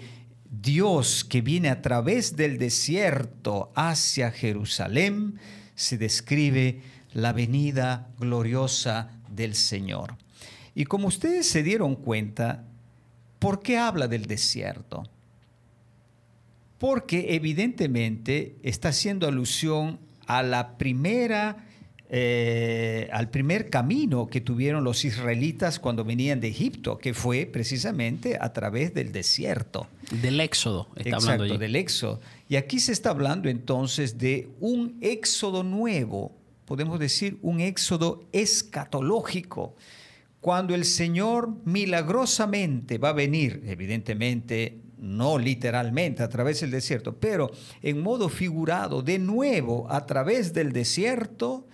Dios 0.50 1.25
que 1.25 1.41
viene 1.41 1.69
a 1.69 1.81
través 1.81 2.36
del 2.36 2.57
desierto 2.57 3.72
hacia 3.75 4.31
Jerusalén, 4.31 5.39
se 5.75 5.98
describe 5.98 6.81
la 7.13 7.34
venida 7.34 8.10
gloriosa 8.17 9.12
del 9.29 9.55
Señor. 9.55 10.15
Y 10.74 10.86
como 10.86 11.07
ustedes 11.07 11.50
se 11.50 11.63
dieron 11.63 11.96
cuenta, 11.96 12.63
¿por 13.39 13.62
qué 13.62 13.77
habla 13.77 14.07
del 14.07 14.25
desierto? 14.25 15.03
Porque 16.77 17.36
evidentemente 17.36 18.55
está 18.63 18.89
haciendo 18.89 19.27
alusión 19.27 20.00
a 20.27 20.43
la 20.43 20.77
primera 20.77 21.67
eh, 22.10 23.10
al 23.12 23.29
primer 23.29 23.69
camino 23.69 24.27
que 24.27 24.39
tuvieron 24.39 24.86
los 24.86 25.03
israelitas 25.03 25.77
cuando 25.77 26.05
venían 26.05 26.39
de 26.39 26.48
Egipto, 26.48 27.00
que 27.00 27.13
fue 27.13 27.46
precisamente 27.46 28.38
a 28.39 28.53
través 28.53 28.93
del 28.93 29.12
desierto. 29.12 29.88
Del 30.22 30.39
éxodo, 30.39 30.88
está 30.96 31.17
hablando 31.17 31.57
del 31.57 31.75
éxodo. 31.75 32.22
Y 32.48 32.55
aquí 32.55 32.79
se 32.79 32.93
está 32.93 33.10
hablando 33.10 33.50
entonces 33.50 34.17
de 34.17 34.48
un 34.62 34.98
éxodo 35.01 35.63
nuevo, 35.63 36.34
podemos 36.63 36.98
decir 36.98 37.39
un 37.41 37.60
éxodo 37.60 38.24
escatológico, 38.31 39.75
cuando 40.39 40.75
el 40.75 40.86
Señor 40.86 41.50
milagrosamente 41.65 43.00
va 43.00 43.10
a 43.10 43.13
venir, 43.13 43.63
evidentemente 43.65 44.79
no 44.98 45.38
literalmente 45.38 46.24
a 46.24 46.30
través 46.30 46.62
del 46.62 46.72
desierto, 46.72 47.18
pero 47.20 47.51
en 47.82 48.01
modo 48.01 48.30
figurado 48.30 49.01
de 49.01 49.20
nuevo 49.20 49.88
a 49.89 50.06
través 50.06 50.54
del 50.54 50.72
desierto, 50.72 51.68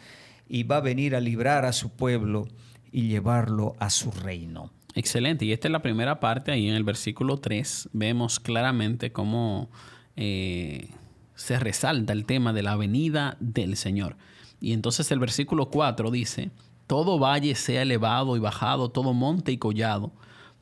y 0.48 0.64
va 0.64 0.78
a 0.78 0.82
venir 0.82 1.16
a 1.16 1.20
librar 1.20 1.66
a 1.66 1.74
su 1.74 1.90
pueblo 1.90 2.48
y 2.92 3.08
llevarlo 3.08 3.76
a 3.80 3.90
su 3.90 4.12
reino. 4.12 4.72
Excelente. 4.94 5.46
Y 5.46 5.52
esta 5.52 5.68
es 5.68 5.72
la 5.72 5.82
primera 5.82 6.20
parte. 6.20 6.52
Ahí 6.52 6.70
en 6.70 6.76
el 6.76 6.84
versículo 6.84 7.38
3 7.38 7.90
vemos 7.94 8.40
claramente 8.40 9.12
cómo 9.12 9.72
eh, 10.16 10.90
se 11.34 11.58
resalta 11.60 12.14
el 12.14 12.26
tema 12.26 12.54
de 12.54 12.62
la 12.62 12.76
venida 12.76 13.38
del 13.40 13.78
Señor. 13.78 14.16
Y 14.62 14.74
entonces 14.74 15.12
el 15.12 15.18
versículo 15.18 15.72
4 15.72 16.12
dice, 16.12 16.52
todo 16.86 17.18
valle 17.18 17.56
sea 17.56 17.82
elevado 17.82 18.38
y 18.38 18.40
bajado, 18.40 18.92
todo 18.92 19.14
monte 19.14 19.52
y 19.52 19.58
collado. 19.58 20.14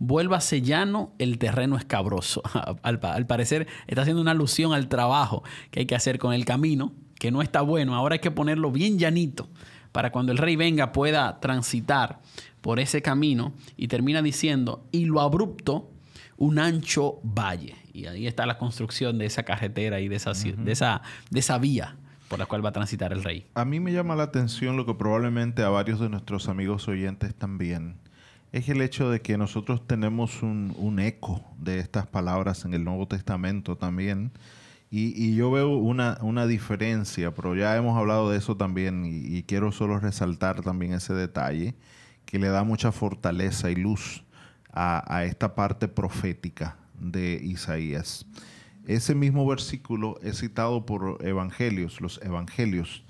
Vuélvase 0.03 0.63
llano 0.63 1.13
el 1.19 1.37
terreno 1.37 1.77
escabroso. 1.77 2.41
Al, 2.81 2.99
al 3.03 3.27
parecer 3.27 3.67
está 3.85 4.01
haciendo 4.01 4.19
una 4.19 4.31
alusión 4.31 4.73
al 4.73 4.87
trabajo 4.87 5.43
que 5.69 5.81
hay 5.81 5.85
que 5.85 5.93
hacer 5.93 6.17
con 6.17 6.33
el 6.33 6.43
camino, 6.43 6.91
que 7.19 7.29
no 7.29 7.43
está 7.43 7.61
bueno. 7.61 7.93
Ahora 7.93 8.13
hay 8.13 8.19
que 8.19 8.31
ponerlo 8.31 8.71
bien 8.71 8.97
llanito 8.97 9.47
para 9.91 10.11
cuando 10.11 10.31
el 10.31 10.39
rey 10.39 10.55
venga 10.55 10.91
pueda 10.91 11.39
transitar 11.39 12.19
por 12.61 12.79
ese 12.79 13.03
camino 13.03 13.53
y 13.77 13.89
termina 13.89 14.23
diciendo, 14.23 14.87
y 14.91 15.05
lo 15.05 15.21
abrupto, 15.21 15.91
un 16.37 16.57
ancho 16.57 17.19
valle. 17.21 17.75
Y 17.93 18.07
ahí 18.07 18.25
está 18.25 18.47
la 18.47 18.57
construcción 18.57 19.19
de 19.19 19.27
esa 19.27 19.43
carretera 19.43 19.99
y 19.99 20.07
de 20.07 20.15
esa, 20.15 20.31
de 20.33 20.71
esa, 20.71 21.03
de 21.29 21.39
esa 21.39 21.59
vía 21.59 21.95
por 22.27 22.39
la 22.39 22.47
cual 22.47 22.65
va 22.65 22.69
a 22.69 22.71
transitar 22.71 23.13
el 23.13 23.23
rey. 23.23 23.45
A 23.53 23.65
mí 23.65 23.79
me 23.79 23.93
llama 23.93 24.15
la 24.15 24.23
atención 24.23 24.77
lo 24.77 24.87
que 24.87 24.95
probablemente 24.95 25.61
a 25.61 25.69
varios 25.69 25.99
de 25.99 26.09
nuestros 26.09 26.47
amigos 26.47 26.87
oyentes 26.87 27.35
también, 27.35 27.97
es 28.51 28.67
el 28.67 28.81
hecho 28.81 29.09
de 29.09 29.21
que 29.21 29.37
nosotros 29.37 29.87
tenemos 29.87 30.43
un, 30.43 30.99
eco 30.99 31.43
de 31.57 31.79
estas 31.79 32.05
palabras 32.07 32.65
en 32.65 32.73
el 32.73 32.83
Nuevo 32.83 33.07
Testamento 33.07 33.77
también 33.77 34.31
y, 34.93 35.35
yo 35.35 35.49
veo 35.51 35.69
una, 35.69 36.45
diferencia, 36.47 37.33
pero 37.33 37.55
ya 37.55 37.77
hemos 37.77 37.97
hablado 37.97 38.29
de 38.29 38.37
eso 38.37 38.57
también 38.57 39.05
y, 39.05 39.43
quiero 39.43 39.71
solo 39.71 39.99
resaltar 39.99 40.61
también 40.61 40.93
ese 40.93 41.13
detalle 41.13 41.75
que 42.25 42.39
le 42.39 42.49
da 42.49 42.63
mucha 42.65 42.91
fortaleza 42.91 43.71
y 43.71 43.75
luz 43.75 44.23
a, 44.73 45.23
esta 45.23 45.55
parte 45.55 45.87
profética 45.87 46.77
de 46.99 47.39
Isaías. 47.41 48.25
Ese 48.85 49.15
mismo 49.15 49.47
versículo 49.47 50.19
es 50.23 50.39
citado 50.39 50.85
por 50.85 51.19
evangelios, 51.21 52.01
los 52.01 52.19
evangelios, 52.21 53.03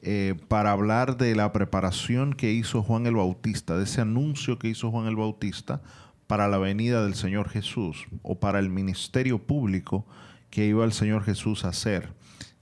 eh, 0.00 0.36
para 0.48 0.72
hablar 0.72 1.16
de 1.16 1.34
la 1.34 1.52
preparación 1.52 2.32
que 2.32 2.52
hizo 2.52 2.82
Juan 2.82 3.06
el 3.06 3.16
Bautista, 3.16 3.76
de 3.76 3.84
ese 3.84 4.00
anuncio 4.00 4.58
que 4.58 4.68
hizo 4.68 4.90
Juan 4.90 5.06
el 5.06 5.16
Bautista 5.16 5.82
para 6.28 6.46
la 6.46 6.58
venida 6.58 7.02
del 7.02 7.14
Señor 7.14 7.48
Jesús 7.48 8.06
o 8.22 8.38
para 8.38 8.58
el 8.60 8.70
ministerio 8.70 9.38
público 9.38 10.06
que 10.50 10.66
iba 10.66 10.84
el 10.84 10.92
Señor 10.92 11.24
Jesús 11.24 11.64
a 11.64 11.68
hacer, 11.68 12.12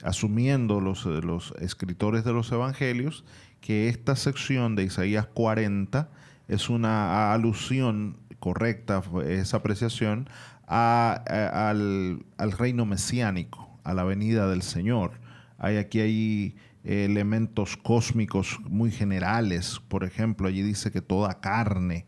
asumiendo 0.03 0.81
los, 0.81 1.07
eh, 1.07 1.21
escritores 1.61 2.25
de 2.25 2.33
los 2.33 2.51
evangelios 2.53 3.25
que 3.61 3.89
esta 3.89 4.17
sección 4.17 4.77
de 4.77 4.85
Isaías 4.85 5.27
40 5.27 6.09
es 6.49 6.71
una 6.71 7.33
alusión 7.33 8.17
correcta, 8.39 9.03
esa 9.27 9.59
apreciación, 9.59 10.29
al, 10.67 12.25
reino 12.59 12.87
mesiánico, 12.87 13.69
a 13.85 13.95
la 13.95 14.05
venida 14.05 14.49
del 14.49 14.63
Señor. 14.63 15.21
Hay 15.59 15.77
aquí 15.77 16.01
hay 16.01 16.57
elementos 16.87 17.77
cósmicos 17.77 18.61
muy 18.65 18.91
generales, 18.91 19.81
por 19.89 20.05
ejemplo, 20.05 20.49
allí 20.49 20.63
dice 20.63 20.91
que 20.91 21.03
toda 21.03 21.41
carne, 21.41 22.07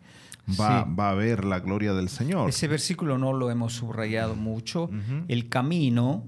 va, 0.58 1.10
a 1.10 1.14
ver 1.14 1.44
la 1.44 1.60
gloria 1.60 1.92
del 1.92 2.08
Señor. 2.08 2.48
Ese 2.48 2.68
versículo 2.68 3.18
no 3.18 3.32
lo 3.32 3.50
hemos 3.50 3.74
subrayado 3.74 4.34
mucho. 4.34 4.88
El 5.28 5.48
camino 5.48 6.26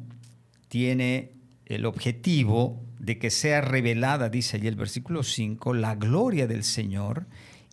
tiene 0.68 1.32
el 1.66 1.86
objetivo 1.86 2.84
de 2.98 3.18
que 3.18 3.30
sea 3.30 3.60
revelada, 3.60 4.28
dice 4.28 4.56
allí 4.56 4.66
el 4.66 4.76
versículo 4.76 5.22
5, 5.22 5.72
la 5.74 5.94
gloria 5.94 6.46
del 6.46 6.64
Señor 6.64 7.26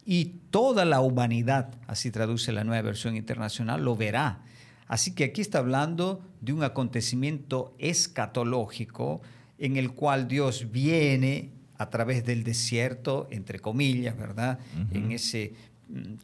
y 0.06 0.40
toda 0.52 0.86
la 0.86 1.02
humanidad, 1.02 1.76
así 1.88 2.12
traduce 2.12 2.54
la 2.54 2.64
nueva 2.64 2.82
versión 2.82 3.18
internacional, 3.18 3.84
lo 3.84 3.96
verá. 3.96 4.44
Así 4.88 5.14
que 5.14 5.26
aquí 5.26 5.42
está 5.42 5.58
hablando 5.58 6.22
de 6.40 6.54
un 6.54 6.64
acontecimiento 6.64 7.76
escatológico 7.78 9.22
en 9.58 9.78
el 9.78 9.92
cual 9.92 10.28
Dios 10.28 10.72
viene 10.72 11.52
a 11.78 11.90
través 11.90 12.26
del 12.26 12.44
desierto, 12.44 13.28
entre 13.32 13.60
comillas, 13.60 14.18
¿verdad? 14.18 14.60
En 14.92 15.12
ese 15.12 15.54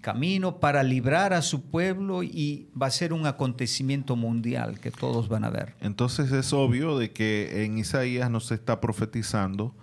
camino 0.02 0.60
para 0.60 0.84
librar 0.84 1.34
a 1.34 1.42
su 1.42 1.62
pueblo 1.70 2.24
y 2.24 2.68
va 2.80 2.88
a 2.88 2.92
ser 2.92 3.14
un 3.14 3.26
acontecimiento 3.26 4.16
mundial 4.16 4.80
que 4.80 4.92
todos 4.92 5.30
van 5.30 5.46
a 5.46 5.50
ver. 5.50 5.76
Entonces 5.80 6.32
es 6.32 6.52
obvio 6.54 6.98
de 6.98 7.12
que 7.12 7.64
en 7.64 7.78
Isaías 7.78 8.30
nos 8.30 8.52
está 8.52 8.82
profetizando 8.82 9.74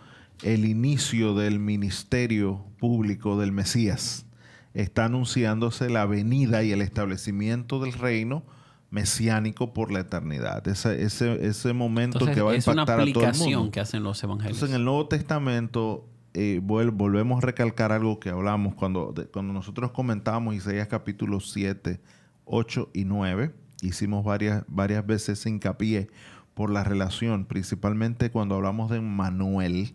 el 0.42 0.64
inicio 0.64 1.34
del 1.34 1.58
ministerio 1.58 2.64
público 2.78 3.38
del 3.38 3.52
Mesías. 3.52 4.26
Está 4.74 5.06
anunciándose 5.06 5.88
la 5.90 6.06
venida 6.06 6.62
y 6.62 6.72
el 6.72 6.82
establecimiento 6.82 7.80
del 7.80 7.92
reino 7.92 8.44
mesiánico 8.90 9.72
por 9.72 9.92
la 9.92 10.00
eternidad. 10.00 10.66
Ese, 10.66 11.04
ese, 11.04 11.72
momento 11.72 12.26
que 12.26 12.40
va 12.40 12.52
a 12.52 12.56
impactar 12.56 13.00
a 13.00 13.12
todo 13.12 13.24
el 13.24 13.36
mundo. 13.36 13.70
que 13.70 13.80
hacen 13.80 14.02
los 14.02 14.22
evangelios. 14.22 14.56
Entonces 14.56 14.74
en 14.74 14.80
el 14.80 14.84
Nuevo 14.84 15.06
Testamento 15.06 16.08
eh, 16.34 16.60
volvemos 16.62 17.42
a 17.42 17.46
recalcar 17.46 17.92
algo 17.92 18.20
que 18.20 18.30
hablamos 18.30 18.74
cuando, 18.74 19.14
cuando 19.32 19.52
nosotros 19.52 19.92
comentábamos 19.92 20.54
Isaías 20.54 20.88
capítulo 20.88 21.40
7, 21.40 22.00
8 22.44 22.90
y 22.92 23.04
9. 23.04 23.54
Hicimos 23.82 24.24
varias, 24.24 24.64
varias 24.68 25.06
veces 25.06 25.44
hincapié 25.46 26.08
por 26.54 26.70
la 26.70 26.84
relación, 26.84 27.46
principalmente 27.46 28.30
cuando 28.30 28.56
hablamos 28.56 28.90
de 28.90 29.00
Manuel. 29.00 29.94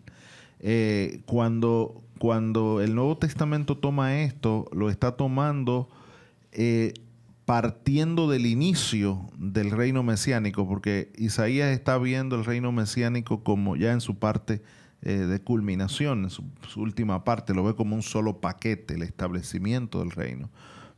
Eh, 0.60 1.20
cuando, 1.26 2.02
cuando 2.18 2.80
el 2.80 2.94
Nuevo 2.94 3.18
Testamento 3.18 3.76
toma 3.76 4.20
esto, 4.20 4.66
lo 4.72 4.88
está 4.88 5.16
tomando 5.16 5.88
eh, 6.52 6.94
partiendo 7.46 8.28
del 8.28 8.44
inicio 8.44 9.30
del 9.38 9.70
reino 9.70 10.02
mesiánico, 10.02 10.68
porque 10.68 11.12
Isaías 11.16 11.70
está 11.70 11.96
viendo 11.96 12.34
el 12.36 12.44
reino 12.44 12.72
mesiánico 12.72 13.44
como 13.44 13.76
ya 13.76 13.92
en 13.92 14.00
su 14.00 14.18
parte 14.18 14.62
eh, 15.00 15.12
de 15.12 15.40
culminación, 15.40 16.24
en 16.24 16.30
su, 16.30 16.42
última 16.74 17.22
parte, 17.22 17.54
lo 17.54 17.62
ve 17.62 17.76
como 17.76 17.94
un 17.94 18.02
solo 18.02 18.40
paquete, 18.40 18.94
el 18.94 19.02
establecimiento 19.02 20.00
del 20.00 20.10
reino. 20.10 20.50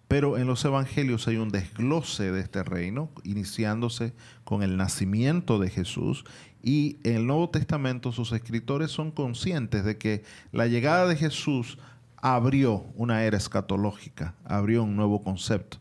Pero 0.09 0.39
en 0.39 0.47
los 0.47 0.65
evangelios 0.65 1.29
hay 1.29 1.37
un 1.37 1.51
desglose 1.51 2.33
de 2.33 2.41
este 2.41 2.63
reino, 2.63 3.11
iniciándose 3.25 4.15
con 4.45 4.63
el 4.63 4.79
nacimiento 4.79 5.59
de 5.59 5.69
Jesús. 5.69 6.25
Y 6.63 6.97
en 7.05 7.17
el 7.17 7.27
Nuevo 7.27 7.51
Testamento 7.51 8.11
sus 8.11 8.33
escritores 8.33 8.91
son 8.91 9.11
conscientes 9.11 9.85
de 9.85 9.99
que 9.99 10.25
la 10.51 10.67
llegada 10.67 11.07
de 11.07 11.17
Jesús 11.17 11.77
abrió 12.17 12.87
una 12.95 13.25
era 13.25 13.37
escatológica, 13.37 14.35
abrió 14.45 14.83
un 14.85 14.97
nuevo 14.97 15.23
concepto. 15.23 15.77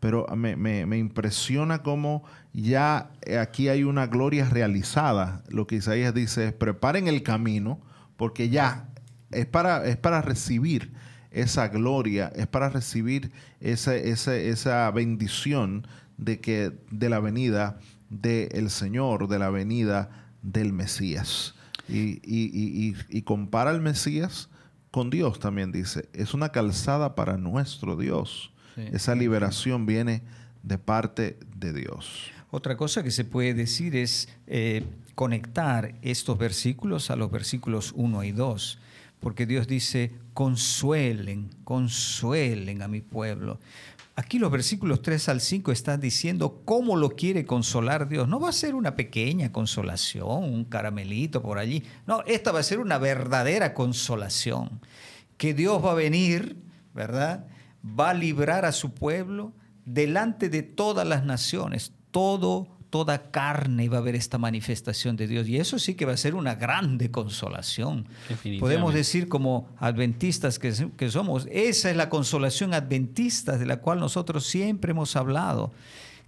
Pero 0.00 0.26
me, 0.36 0.56
me 0.56 0.98
impresiona 0.98 1.82
cómo 1.82 2.24
ya 2.52 3.10
aquí 3.40 3.68
hay 3.68 3.84
una 3.84 4.06
gloria 4.06 4.48
realizada. 4.48 5.42
Lo 5.48 5.66
que 5.66 5.76
Isaías 5.76 6.14
dice 6.14 6.48
es, 6.48 6.52
preparen 6.52 7.08
el 7.08 7.22
camino, 7.22 7.80
porque 8.16 8.48
ya 8.48 8.88
es 9.30 9.46
para, 9.46 9.84
es 9.86 9.96
para 9.96 10.22
recibir 10.22 10.92
esa 11.30 11.68
gloria, 11.68 12.32
es 12.34 12.46
para 12.46 12.68
recibir 12.68 13.32
esa, 13.60 13.94
esa 13.96 14.90
bendición 14.90 15.86
de, 16.16 16.40
que, 16.40 16.72
de 16.90 17.08
la 17.08 17.20
venida 17.20 17.78
del 18.08 18.70
Señor, 18.70 19.28
de 19.28 19.38
la 19.38 19.50
venida 19.50 20.30
del 20.42 20.72
Mesías. 20.72 21.54
Y, 21.88 22.20
y, 22.24 23.22
compara 23.22 23.70
al 23.70 23.80
Mesías 23.80 24.50
con 24.90 25.08
Dios 25.10 25.38
también 25.38 25.72
dice, 25.72 26.08
es 26.12 26.34
una 26.34 26.50
calzada 26.50 27.14
para 27.14 27.38
nuestro 27.38 27.96
Dios. 27.96 28.52
Esa 28.92 29.14
liberación 29.14 29.86
viene 29.86 30.22
de 30.62 30.78
parte 30.78 31.38
de 31.56 31.72
Dios. 31.72 32.30
Otra 32.50 32.76
cosa 32.76 33.02
que 33.02 33.10
se 33.10 33.24
puede 33.24 33.54
decir 33.54 33.96
es 33.96 34.28
eh, 34.46 34.84
conectar 35.14 35.94
estos 36.02 36.38
versículos 36.38 37.10
a 37.10 37.16
los 37.16 37.30
versículos 37.30 37.92
1 37.96 38.24
y 38.24 38.32
2 38.32 38.78
porque 39.20 39.46
Dios 39.46 39.66
dice, 39.66 40.12
consuelen, 40.34 41.50
consuelen 41.64 42.82
a 42.82 42.88
mi 42.88 43.00
pueblo. 43.00 43.58
Aquí 44.14 44.38
los 44.38 44.50
versículos 44.50 45.00
3 45.02 45.28
al 45.28 45.40
5 45.40 45.70
están 45.70 46.00
diciendo 46.00 46.62
cómo 46.64 46.96
lo 46.96 47.10
quiere 47.10 47.44
consolar 47.44 48.08
Dios. 48.08 48.28
No 48.28 48.40
va 48.40 48.48
a 48.48 48.52
ser 48.52 48.74
una 48.74 48.96
pequeña 48.96 49.52
consolación, 49.52 50.44
un 50.44 50.64
caramelito 50.64 51.40
por 51.40 51.58
allí. 51.58 51.84
No, 52.06 52.22
esta 52.26 52.50
va 52.50 52.60
a 52.60 52.64
ser 52.64 52.80
una 52.80 52.98
verdadera 52.98 53.74
consolación. 53.74 54.80
Que 55.36 55.54
Dios 55.54 55.84
va 55.84 55.92
a 55.92 55.94
venir, 55.94 56.56
¿verdad? 56.94 57.46
Va 57.84 58.10
a 58.10 58.14
librar 58.14 58.64
a 58.64 58.72
su 58.72 58.92
pueblo 58.94 59.52
delante 59.84 60.48
de 60.48 60.62
todas 60.62 61.06
las 61.06 61.24
naciones. 61.24 61.92
Todo 62.10 62.78
toda 62.90 63.30
carne 63.30 63.88
va 63.88 63.98
a 63.98 64.00
ver 64.00 64.14
esta 64.14 64.38
manifestación 64.38 65.16
de 65.16 65.26
Dios. 65.26 65.48
Y 65.48 65.58
eso 65.58 65.78
sí 65.78 65.94
que 65.94 66.04
va 66.04 66.12
a 66.12 66.16
ser 66.16 66.34
una 66.34 66.54
grande 66.54 67.10
consolación. 67.10 68.06
Podemos 68.58 68.94
decir 68.94 69.28
como 69.28 69.68
adventistas 69.78 70.58
que, 70.58 70.72
que, 70.96 71.10
somos, 71.10 71.46
esa 71.50 71.90
es 71.90 71.96
la 71.96 72.08
consolación 72.08 72.74
adventista 72.74 73.58
de 73.58 73.66
la 73.66 73.78
cual 73.78 74.00
nosotros 74.00 74.46
siempre 74.46 74.92
hemos 74.92 75.16
hablado, 75.16 75.72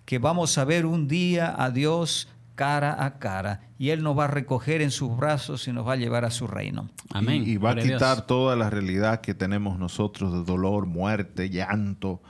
que 0.04 0.18
vamos 0.18 0.58
a 0.58 0.64
ver 0.64 0.86
un 0.86 1.08
día 1.08 1.54
a 1.56 1.70
Dios 1.70 2.28
cara 2.60 3.02
a 3.02 3.18
cara 3.18 3.62
y 3.78 3.88
Él 3.88 4.02
nos 4.02 4.18
va 4.18 4.24
a 4.24 4.28
recoger 4.28 4.82
en 4.82 4.90
sus 4.90 5.16
brazos 5.16 5.66
y 5.66 5.72
nos 5.72 5.88
va 5.88 5.94
a 5.94 5.96
llevar 5.96 6.26
a 6.26 6.30
su 6.30 6.46
reino. 6.46 6.90
Amén. 7.10 7.44
Y, 7.46 7.56
va 7.56 7.70
a 7.70 7.76
quitar 7.76 8.26
toda 8.26 8.54
la 8.54 8.68
realidad 8.68 9.22
que 9.22 9.32
tenemos 9.32 9.78
nosotros 9.78 10.30
de 10.34 10.44
dolor, 10.44 10.84
muerte, 10.84 11.48
llanto 11.48 12.20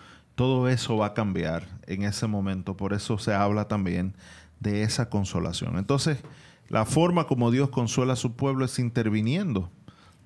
todo 0.40 0.70
eso 0.70 0.96
va 0.96 1.08
a 1.08 1.12
cambiar 1.12 1.68
en 1.86 2.02
ese 2.02 2.26
momento. 2.26 2.74
Por 2.74 2.94
eso 2.94 3.18
se 3.18 3.34
habla 3.34 3.68
también 3.68 4.14
de 4.58 4.84
esa 4.84 5.10
consolación. 5.10 5.76
Entonces, 5.76 6.16
la 6.70 6.86
forma 6.86 7.26
como 7.26 7.50
Dios 7.50 7.68
consuela 7.68 8.14
a 8.14 8.16
su 8.16 8.36
pueblo 8.36 8.64
es 8.64 8.78
interviniendo 8.78 9.70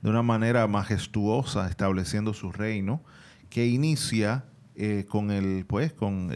de 0.02 0.11
una 0.11 0.23
manera 0.23 0.68
majestuosa, 0.68 1.68
estableciendo 1.68 2.32
su 2.32 2.52
reino, 2.52 3.02
que 3.50 3.66
inicia 3.66 4.44
eh, 4.76 5.04
con, 5.08 5.32
el, 5.32 5.64
pues, 5.66 5.92
con 5.92 6.30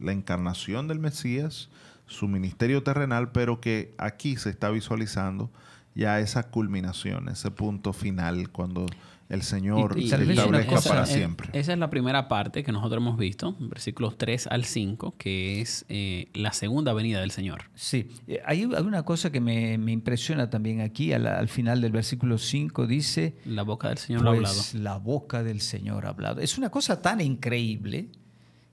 la 0.00 0.12
encarnación 0.12 0.88
del 0.88 0.98
Mesías, 0.98 1.68
su 2.10 2.28
ministerio 2.28 2.82
terrenal, 2.82 3.30
pero 3.32 3.60
que 3.60 3.94
aquí 3.96 4.36
se 4.36 4.50
está 4.50 4.68
visualizando 4.70 5.50
ya 5.94 6.20
esa 6.20 6.50
culminación, 6.50 7.28
ese 7.28 7.50
punto 7.50 7.92
final, 7.92 8.50
cuando 8.50 8.86
el 9.28 9.42
Señor 9.42 9.94
se 9.94 10.06
establezca 10.06 10.80
para 10.80 11.06
siempre. 11.06 11.50
Esa 11.52 11.72
es 11.72 11.78
la 11.78 11.88
primera 11.88 12.26
parte 12.26 12.64
que 12.64 12.72
nosotros 12.72 13.00
hemos 13.00 13.16
visto, 13.16 13.54
versículos 13.60 14.18
3 14.18 14.48
al 14.48 14.64
5, 14.64 15.14
que 15.16 15.60
es 15.60 15.86
eh, 15.88 16.28
la 16.34 16.52
segunda 16.52 16.92
venida 16.92 17.20
del 17.20 17.30
Señor. 17.30 17.70
Sí, 17.76 18.10
eh, 18.26 18.40
hay, 18.44 18.64
una 18.64 19.04
cosa 19.04 19.30
que 19.30 19.40
me, 19.40 19.74
impresiona 19.74 20.50
también 20.50 20.80
aquí, 20.80 21.12
al, 21.12 21.48
final 21.48 21.80
del 21.80 21.92
versículo 21.92 22.38
5 22.38 22.88
dice... 22.88 23.36
La 23.44 23.62
boca 23.62 23.88
del 23.88 23.98
Señor 23.98 24.26
ha 24.26 24.30
hablado. 24.30 24.54
Pues, 24.54 24.74
la 24.74 24.98
boca 24.98 25.44
del 25.44 25.60
Señor 25.60 26.06
ha 26.06 26.08
hablado. 26.08 26.40
Es 26.40 26.58
una 26.58 26.70
cosa 26.70 27.00
tan 27.00 27.20
increíble 27.20 28.08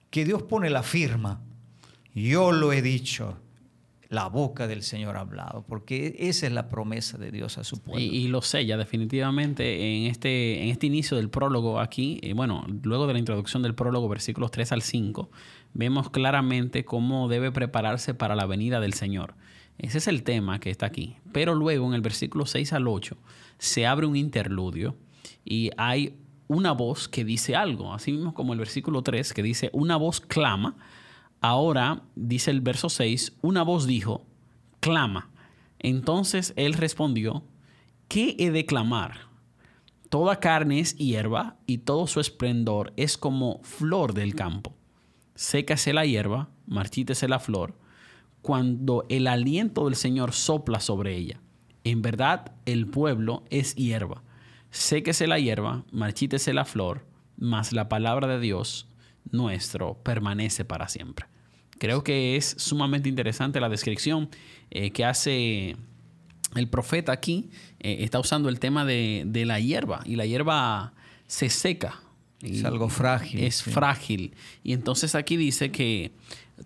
que 0.09 0.25
Dios 0.25 0.41
pone 0.41 0.71
la 0.71 0.81
firma. 0.81 1.41
Yo 2.17 2.51
lo 2.51 2.73
he 2.73 2.81
dicho 2.81 3.37
la 4.09 4.27
boca 4.27 4.67
del 4.67 4.81
Señor 4.81 5.17
ha 5.17 5.19
hablado, 5.19 5.65
porque 5.67 6.15
esa 6.17 6.47
es 6.47 6.51
la 6.51 6.67
promesa 6.67 7.19
de 7.19 7.29
Dios 7.29 7.59
a 7.59 7.63
su 7.63 7.79
pueblo. 7.79 8.01
Y, 8.01 8.27
lo 8.27 8.41
sella 8.41 8.75
definitivamente 8.75 9.95
en 9.95 10.05
este, 10.05 10.63
en 10.63 10.69
este 10.69 10.87
inicio 10.87 11.17
del 11.17 11.29
prólogo 11.29 11.79
aquí, 11.79 12.19
eh, 12.23 12.33
bueno, 12.33 12.65
luego 12.81 13.05
de 13.05 13.13
la 13.13 13.19
introducción 13.19 13.61
del 13.61 13.75
prólogo, 13.75 14.09
versículos 14.09 14.49
3 14.49 14.71
al 14.71 14.81
5, 14.81 15.29
vemos 15.73 16.09
claramente 16.09 16.85
cómo 16.85 17.27
debe 17.27 17.51
prepararse 17.51 18.15
para 18.15 18.35
la 18.35 18.47
venida 18.47 18.79
del 18.79 18.93
Señor. 18.93 19.35
Ese 19.77 19.99
es 19.99 20.07
el 20.07 20.23
tema 20.23 20.59
que 20.59 20.71
está 20.71 20.87
aquí. 20.87 21.17
Pero 21.31 21.53
luego 21.53 21.85
en 21.87 21.93
el 21.93 22.01
versículo 22.01 22.47
6 22.47 22.73
al 22.73 22.87
8 22.87 23.15
se 23.59 23.85
abre 23.85 24.07
un 24.07 24.15
interludio 24.15 24.95
y 25.45 25.69
hay 25.77 26.17
una 26.47 26.71
voz 26.71 27.07
que 27.07 27.23
dice 27.23 27.55
algo, 27.55 27.93
así 27.93 28.11
mismo 28.11 28.33
como 28.33 28.53
el 28.53 28.59
versículo 28.59 29.03
3 29.03 29.33
que 29.33 29.43
dice, 29.43 29.69
una 29.73 29.97
voz 29.97 30.19
clama 30.19 30.77
Ahora, 31.41 32.03
dice 32.15 32.51
el 32.51 32.61
verso 32.61 32.89
6, 32.89 33.37
una 33.41 33.63
voz 33.63 33.85
dijo, 33.85 34.25
clama. 34.79 35.29
Entonces 35.79 36.53
él 36.55 36.73
respondió, 36.73 37.43
¿qué 38.07 38.35
he 38.39 38.49
de 38.49 38.65
clamar? 38.65 39.27
Toda 40.09 40.39
carne 40.39 40.79
es 40.79 40.95
hierba 40.95 41.57
y 41.67 41.79
todo 41.79 42.07
su 42.07 42.19
esplendor 42.19 42.93
es 42.97 43.17
como 43.17 43.59
flor 43.63 44.13
del 44.13 44.33
campo. 44.33 44.73
Sécase 45.35 45.93
la 45.93 46.05
hierba, 46.05 46.49
marchítese 46.65 47.27
la 47.27 47.39
flor, 47.39 47.75
cuando 48.41 49.05
el 49.09 49.27
aliento 49.27 49.85
del 49.85 49.95
Señor 49.95 50.31
sopla 50.31 50.79
sobre 50.79 51.15
ella. 51.15 51.41
En 51.83 52.01
verdad, 52.01 52.53
el 52.65 52.87
pueblo 52.87 53.43
es 53.49 53.75
hierba. 53.75 54.23
Séquese 54.71 55.27
la 55.27 55.39
hierba, 55.39 55.83
marchítese 55.91 56.53
la 56.53 56.65
flor, 56.65 57.05
mas 57.37 57.71
la 57.73 57.87
palabra 57.87 58.27
de 58.27 58.39
Dios 58.39 58.86
nuestro 59.31 59.95
permanece 60.03 60.65
para 60.65 60.87
siempre. 60.87 61.25
Creo 61.79 62.03
que 62.03 62.35
es 62.35 62.55
sumamente 62.57 63.09
interesante 63.09 63.59
la 63.59 63.69
descripción 63.69 64.29
eh, 64.71 64.91
que 64.91 65.05
hace 65.05 65.75
el 66.55 66.69
profeta 66.69 67.11
aquí. 67.11 67.49
Eh, 67.79 67.97
está 68.01 68.19
usando 68.19 68.49
el 68.49 68.59
tema 68.59 68.85
de, 68.85 69.43
la 69.45 69.59
hierba 69.59 70.01
y 70.05 70.15
la 70.15 70.25
hierba 70.25 70.93
se 71.27 71.49
seca. 71.49 72.01
Es 72.41 72.63
algo 72.63 72.89
frágil. 72.89 73.39
Es 73.43 73.63
frágil. 73.63 74.35
Y 74.63 74.73
entonces 74.73 75.15
aquí 75.15 75.37
dice 75.37 75.71
que 75.71 76.13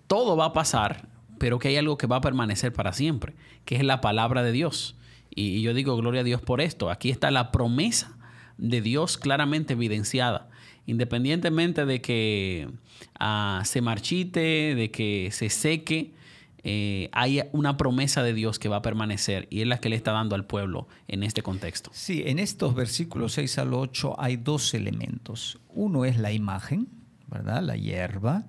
todo 0.07 0.35
va 0.35 0.45
a 0.45 0.53
pasar, 0.53 1.07
pero 1.37 1.59
que 1.59 1.69
hay 1.69 1.77
algo 1.77 1.97
que 1.97 2.07
va 2.07 2.17
a 2.17 2.21
permanecer 2.21 2.73
para 2.73 2.93
siempre, 2.93 3.33
que 3.65 3.75
es 3.75 3.83
la 3.83 4.01
palabra 4.01 4.43
de 4.43 4.51
Dios. 4.51 4.95
Y 5.33 5.61
yo 5.61 5.73
digo 5.73 5.95
gloria 5.95 6.21
a 6.21 6.25
Dios 6.25 6.41
por 6.41 6.59
esto. 6.59 6.89
Aquí 6.89 7.09
está 7.09 7.31
la 7.31 7.51
promesa 7.51 8.17
de 8.57 8.81
Dios 8.81 9.17
claramente 9.17 9.73
evidenciada 9.73 10.50
independientemente 10.91 11.85
de 11.85 12.01
que 12.01 12.69
ah, 13.17 13.61
se 13.63 13.81
marchite, 13.81 14.75
de 14.75 14.91
que 14.91 15.29
se 15.31 15.49
seque, 15.49 16.13
eh, 16.63 17.09
hay 17.13 17.41
una 17.53 17.77
promesa 17.77 18.21
de 18.23 18.33
Dios 18.33 18.59
que 18.59 18.67
va 18.67 18.77
a 18.77 18.81
permanecer 18.81 19.47
y 19.49 19.61
es 19.61 19.67
la 19.67 19.79
que 19.79 19.87
le 19.87 19.95
está 19.95 20.11
dando 20.11 20.35
al 20.35 20.45
pueblo 20.45 20.87
en 21.07 21.23
este 21.23 21.41
contexto. 21.41 21.89
Sí, 21.93 22.23
en 22.25 22.39
estos 22.39 22.75
versículos 22.75 23.33
6 23.33 23.57
al 23.59 23.73
8 23.73 24.19
hay 24.19 24.35
dos 24.35 24.73
elementos. 24.73 25.59
Uno 25.69 26.03
es 26.03 26.17
la 26.17 26.33
imagen, 26.33 26.89
¿verdad? 27.27 27.63
La 27.63 27.77
hierba. 27.77 28.47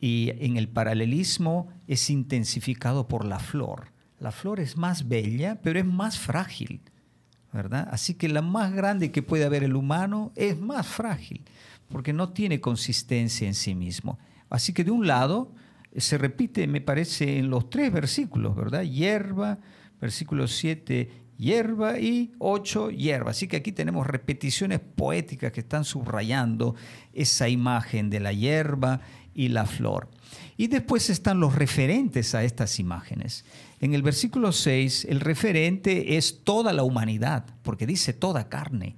Y 0.00 0.30
en 0.38 0.56
el 0.56 0.68
paralelismo 0.68 1.68
es 1.88 2.08
intensificado 2.08 3.08
por 3.08 3.24
la 3.24 3.40
flor. 3.40 3.88
La 4.20 4.30
flor 4.30 4.60
es 4.60 4.76
más 4.76 5.08
bella, 5.08 5.60
pero 5.60 5.80
es 5.80 5.84
más 5.84 6.18
frágil. 6.18 6.80
¿Verdad? 7.54 7.88
Así 7.92 8.14
que 8.14 8.28
la 8.28 8.42
más 8.42 8.72
grande 8.72 9.12
que 9.12 9.22
puede 9.22 9.44
haber 9.44 9.62
el 9.62 9.76
humano 9.76 10.32
es 10.34 10.58
más 10.60 10.86
frágil, 10.86 11.44
porque 11.88 12.12
no 12.12 12.30
tiene 12.30 12.60
consistencia 12.60 13.46
en 13.46 13.54
sí 13.54 13.76
mismo. 13.76 14.18
Así 14.50 14.72
que 14.72 14.82
de 14.82 14.90
un 14.90 15.06
lado 15.06 15.54
se 15.96 16.18
repite, 16.18 16.66
me 16.66 16.80
parece, 16.80 17.38
en 17.38 17.50
los 17.50 17.70
tres 17.70 17.92
versículos, 17.92 18.56
¿verdad? 18.56 18.82
Hierba, 18.82 19.60
versículo 20.00 20.48
7, 20.48 21.10
hierba 21.38 22.00
y 22.00 22.32
8, 22.40 22.90
hierba. 22.90 23.30
Así 23.30 23.46
que 23.46 23.58
aquí 23.58 23.70
tenemos 23.70 24.04
repeticiones 24.04 24.80
poéticas 24.80 25.52
que 25.52 25.60
están 25.60 25.84
subrayando 25.84 26.74
esa 27.12 27.48
imagen 27.48 28.10
de 28.10 28.18
la 28.18 28.32
hierba 28.32 29.00
y 29.32 29.48
la 29.48 29.66
flor. 29.66 30.08
Y 30.56 30.66
después 30.66 31.10
están 31.10 31.38
los 31.38 31.54
referentes 31.54 32.34
a 32.34 32.42
estas 32.42 32.80
imágenes. 32.80 33.44
En 33.80 33.94
el 33.94 34.02
versículo 34.02 34.52
6, 34.52 35.06
el 35.10 35.20
referente 35.20 36.16
es 36.16 36.42
toda 36.44 36.72
la 36.72 36.84
humanidad, 36.84 37.44
porque 37.62 37.86
dice 37.86 38.12
toda 38.12 38.48
carne. 38.48 38.94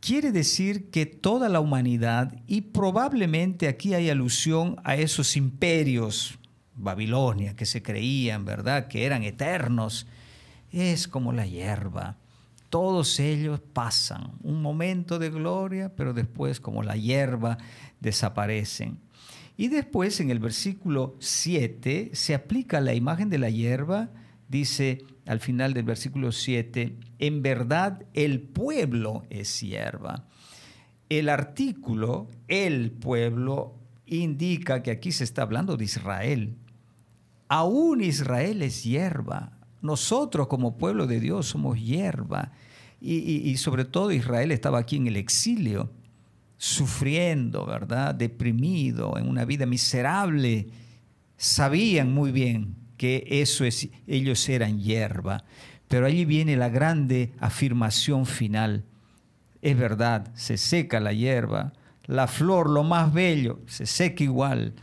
Quiere 0.00 0.32
decir 0.32 0.90
que 0.90 1.06
toda 1.06 1.48
la 1.48 1.60
humanidad, 1.60 2.36
y 2.46 2.60
probablemente 2.60 3.68
aquí 3.68 3.94
hay 3.94 4.10
alusión 4.10 4.76
a 4.84 4.96
esos 4.96 5.36
imperios, 5.36 6.38
Babilonia, 6.74 7.56
que 7.56 7.64
se 7.64 7.82
creían, 7.82 8.44
¿verdad?, 8.44 8.88
que 8.88 9.06
eran 9.06 9.22
eternos, 9.22 10.06
es 10.70 11.08
como 11.08 11.32
la 11.32 11.46
hierba. 11.46 12.16
todos 12.74 13.20
ellos 13.20 13.60
pasan 13.72 14.32
un 14.42 14.60
momento 14.60 15.20
de 15.20 15.30
gloria, 15.30 15.94
pero 15.94 16.12
después 16.12 16.58
como 16.58 16.82
la 16.82 16.96
hierba 16.96 17.56
desaparecen. 18.00 18.98
Y 19.56 19.68
después 19.68 20.20
en 20.20 20.30
el 20.30 20.40
versículo 20.40 21.16
7 21.20 22.10
se 22.12 22.34
aplica 22.34 22.80
la 22.80 22.94
imagen 22.94 23.30
de 23.30 23.38
la 23.38 23.50
hierba, 23.50 24.10
dice 24.48 25.04
al 25.26 25.40
final 25.40 25.74
del 25.74 25.84
versículo 25.84 26.32
7, 26.32 26.98
en 27.18 27.42
verdad 27.42 28.04
el 28.14 28.40
pueblo 28.40 29.24
es 29.30 29.60
hierba. 29.60 30.26
El 31.08 31.28
artículo, 31.28 32.28
el 32.48 32.90
pueblo, 32.90 33.78
indica 34.06 34.82
que 34.82 34.90
aquí 34.90 35.12
se 35.12 35.24
está 35.24 35.42
hablando 35.42 35.76
de 35.76 35.84
Israel. 35.84 36.56
Aún 37.48 38.02
Israel 38.02 38.62
es 38.62 38.84
hierba. 38.84 39.58
Nosotros 39.80 40.48
como 40.48 40.76
pueblo 40.76 41.06
de 41.06 41.20
Dios 41.20 41.46
somos 41.46 41.80
hierba. 41.80 42.52
Y, 43.00 43.54
sobre 43.58 43.84
todo 43.84 44.12
Israel 44.12 44.50
estaba 44.50 44.78
aquí 44.78 44.96
en 44.96 45.06
el 45.06 45.16
exilio, 45.16 45.90
sufriendo, 46.56 47.66
¿verdad? 47.66 48.14
Deprimido, 48.14 49.18
en 49.18 49.28
una 49.28 49.44
vida 49.44 49.66
miserable. 49.66 50.68
Sabían 51.36 52.12
muy 52.12 52.32
bien 52.32 52.76
que 52.96 53.26
eso 53.28 53.64
es, 53.64 53.88
ellos 54.06 54.48
eran 54.48 54.78
hierba. 54.80 55.44
Pero 55.88 56.06
allí 56.06 56.24
viene 56.24 56.56
la 56.56 56.68
grande 56.68 57.32
afirmación 57.38 58.26
final. 58.26 58.84
Es 59.62 59.76
verdad, 59.78 60.30
se 60.34 60.56
seca 60.56 61.00
la 61.00 61.12
hierba, 61.12 61.72
la 62.06 62.26
flor, 62.26 62.68
lo 62.68 62.82
más 62.82 63.12
bello, 63.12 63.60
se 63.66 63.86
seca 63.86 64.24
igual, 64.24 64.74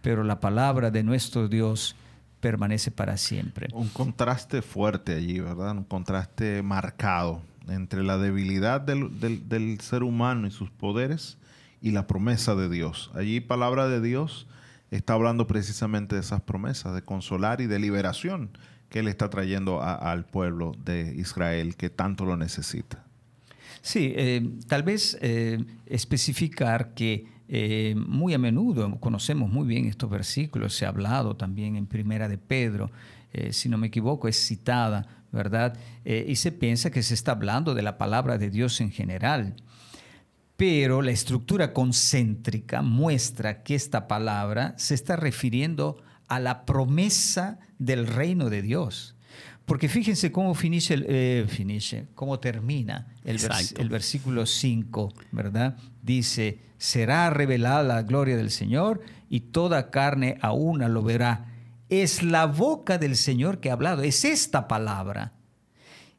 pero 0.00 0.24
la 0.24 0.40
palabra 0.40 0.90
de 0.90 1.02
nuestro 1.02 1.48
Dios 1.48 1.96
permanece 2.40 2.90
para 2.90 3.16
siempre. 3.16 3.68
Un 3.72 3.88
contraste 3.88 4.62
fuerte 4.62 5.14
allí, 5.14 5.38
¿verdad? 5.38 5.72
Un 5.72 5.84
contraste 5.84 6.62
marcado 6.62 7.42
entre 7.68 8.02
la 8.02 8.18
debilidad 8.18 8.80
del, 8.80 9.80
ser 9.80 10.02
humano 10.02 10.46
y 10.46 10.50
sus 10.50 10.70
poderes 10.70 11.38
y 11.80 11.90
la 11.90 12.06
promesa 12.06 12.54
de 12.54 12.68
Dios. 12.68 13.10
Allí 13.14 13.40
palabra 13.40 13.88
de 13.88 14.00
Dios 14.00 14.46
está 14.90 15.14
hablando 15.14 15.46
precisamente 15.46 16.14
de 16.14 16.20
esas 16.20 16.42
promesas, 16.42 16.94
de 16.94 17.02
consolar 17.02 17.60
y 17.60 17.66
de 17.66 17.78
liberación 17.78 18.50
que 18.88 18.98
Él 18.98 19.08
está 19.08 19.30
trayendo 19.30 19.82
al 19.82 20.26
pueblo 20.26 20.72
de 20.84 21.14
Israel 21.16 21.76
que 21.76 21.88
tanto 21.88 22.26
lo 22.26 22.36
necesita. 22.36 23.04
Sí, 23.80 24.12
eh, 24.14 24.48
tal 24.68 24.82
vez 24.82 25.18
eh, 25.22 25.64
especificar 25.86 26.94
que 26.94 27.26
eh, 27.48 27.94
muy 27.96 28.34
a 28.34 28.38
menudo 28.38 29.00
conocemos 29.00 29.50
muy 29.50 29.66
bien 29.66 29.86
estos 29.86 30.10
versículos, 30.10 30.74
se 30.74 30.84
ha 30.84 30.90
hablado 30.90 31.36
también 31.36 31.76
en 31.76 31.86
Primera 31.86 32.28
de 32.28 32.38
Pedro, 32.38 32.90
si 33.50 33.70
no 33.70 33.78
me 33.78 33.86
equivoco, 33.86 34.28
es 34.28 34.36
citada, 34.36 35.21
¿verdad? 35.32 35.76
Eh, 36.04 36.26
y 36.28 36.36
se 36.36 36.52
piensa 36.52 36.90
que 36.90 37.02
se 37.02 37.14
está 37.14 37.32
hablando 37.32 37.74
de 37.74 37.82
la 37.82 37.98
palabra 37.98 38.38
de 38.38 38.50
Dios 38.50 38.80
en 38.80 38.90
general. 38.90 39.56
Pero 40.56 41.02
la 41.02 41.10
estructura 41.10 41.72
concéntrica 41.72 42.82
muestra 42.82 43.62
que 43.62 43.74
esta 43.74 44.06
palabra 44.06 44.74
se 44.76 44.94
está 44.94 45.16
refiriendo 45.16 46.00
a 46.28 46.38
la 46.38 46.64
promesa 46.64 47.58
del 47.78 48.06
reino 48.06 48.48
de 48.50 48.62
Dios. 48.62 49.16
Porque 49.64 49.88
fíjense 49.88 50.32
cómo 50.32 50.54
finice, 50.54 50.94
el, 50.94 52.08
cómo 52.14 52.40
termina 52.40 53.06
el, 53.24 53.38
el 53.78 53.88
versículo 53.88 54.44
5, 54.44 55.14
¿verdad? 55.30 55.76
Dice, 56.02 56.58
será 56.78 57.30
revelada 57.30 57.82
la 57.82 58.02
gloria 58.02 58.36
del 58.36 58.50
Señor 58.50 59.02
y 59.30 59.40
toda 59.40 59.90
carne 59.90 60.36
a 60.42 60.52
una 60.52 60.88
lo 60.88 61.02
verá. 61.02 61.51
Es 61.92 62.22
la 62.22 62.46
boca 62.46 62.96
del 62.96 63.16
Señor 63.16 63.60
que 63.60 63.68
ha 63.68 63.74
hablado, 63.74 64.02
es 64.02 64.24
esta 64.24 64.66
palabra. 64.66 65.34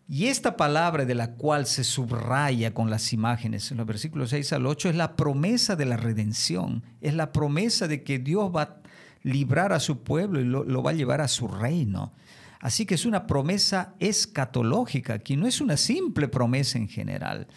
Y 0.08 0.28
esta 0.28 0.56
palabra 0.56 1.04
de 1.04 1.16
la 1.16 1.34
cual 1.34 1.66
se 1.66 1.84
subraya 1.84 2.76
con 2.76 2.92
las 2.92 3.12
imágenes 3.12 3.72
en 3.72 3.78
los 3.78 3.88
versículos 3.88 4.30
6 4.30 4.54
al 4.54 4.68
8 4.68 4.90
es 4.90 4.96
la 4.96 5.16
promesa 5.16 5.76
de 5.76 5.86
la 5.86 5.98
redención, 5.98 6.84
es 7.02 7.16
la 7.16 7.32
promesa 7.32 7.88
de 7.88 8.04
que 8.04 8.20
Dios 8.20 8.56
va 8.56 8.62
a 8.62 8.82
librar 9.24 9.74
a 9.74 9.80
su 9.80 10.04
pueblo 10.04 10.40
y 10.42 10.44
lo, 10.44 10.84
va 10.84 10.92
a 10.92 10.94
llevar 10.94 11.22
a 11.22 11.28
su 11.28 11.48
reino. 11.48 12.14
Así 12.60 12.86
que 12.86 12.94
es 12.94 13.08
una 13.08 13.26
promesa 13.26 13.96
escatológica, 13.98 15.18
que 15.18 15.36
no 15.36 15.48
es 15.48 15.60
una 15.60 15.78
simple 15.78 16.28
promesa 16.28 16.78
en 16.78 16.88
general. 16.88 17.48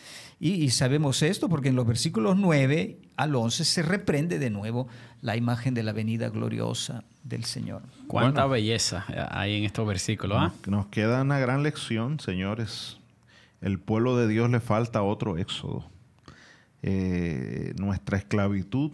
Y, 0.41 0.71
sabemos 0.71 1.21
esto 1.21 1.51
porque 1.51 1.69
en 1.69 1.77
los 1.77 1.87
versículos 1.87 2.39
9 2.39 2.99
al 3.17 3.35
11 3.35 3.65
se 3.65 3.83
reprende 3.83 4.39
de 4.39 4.51
nuevo 4.51 4.89
la 5.23 5.37
imagen 5.37 5.75
de 5.75 5.83
la 5.83 5.93
venida 5.93 6.29
gloriosa 6.29 7.05
del 7.23 7.45
Señor. 7.45 7.83
Cuánta 8.07 8.47
belleza 8.47 9.05
hay 9.31 9.59
en 9.59 9.65
estos 9.65 9.87
versículos. 9.87 10.39
¿ah? 10.41 10.53
Nos 10.67 10.87
queda 10.87 11.23
una 11.23 11.39
gran 11.39 11.63
lección, 11.63 12.21
señores. 12.21 12.99
El 13.61 13.79
pueblo 13.81 14.17
de 14.17 14.29
Dios 14.29 14.51
le 14.51 14.61
falta 14.61 15.03
otro 15.03 15.39
éxodo. 15.39 15.89
Eh, 16.83 17.75
nuestra 17.79 18.19
esclavitud 18.19 18.93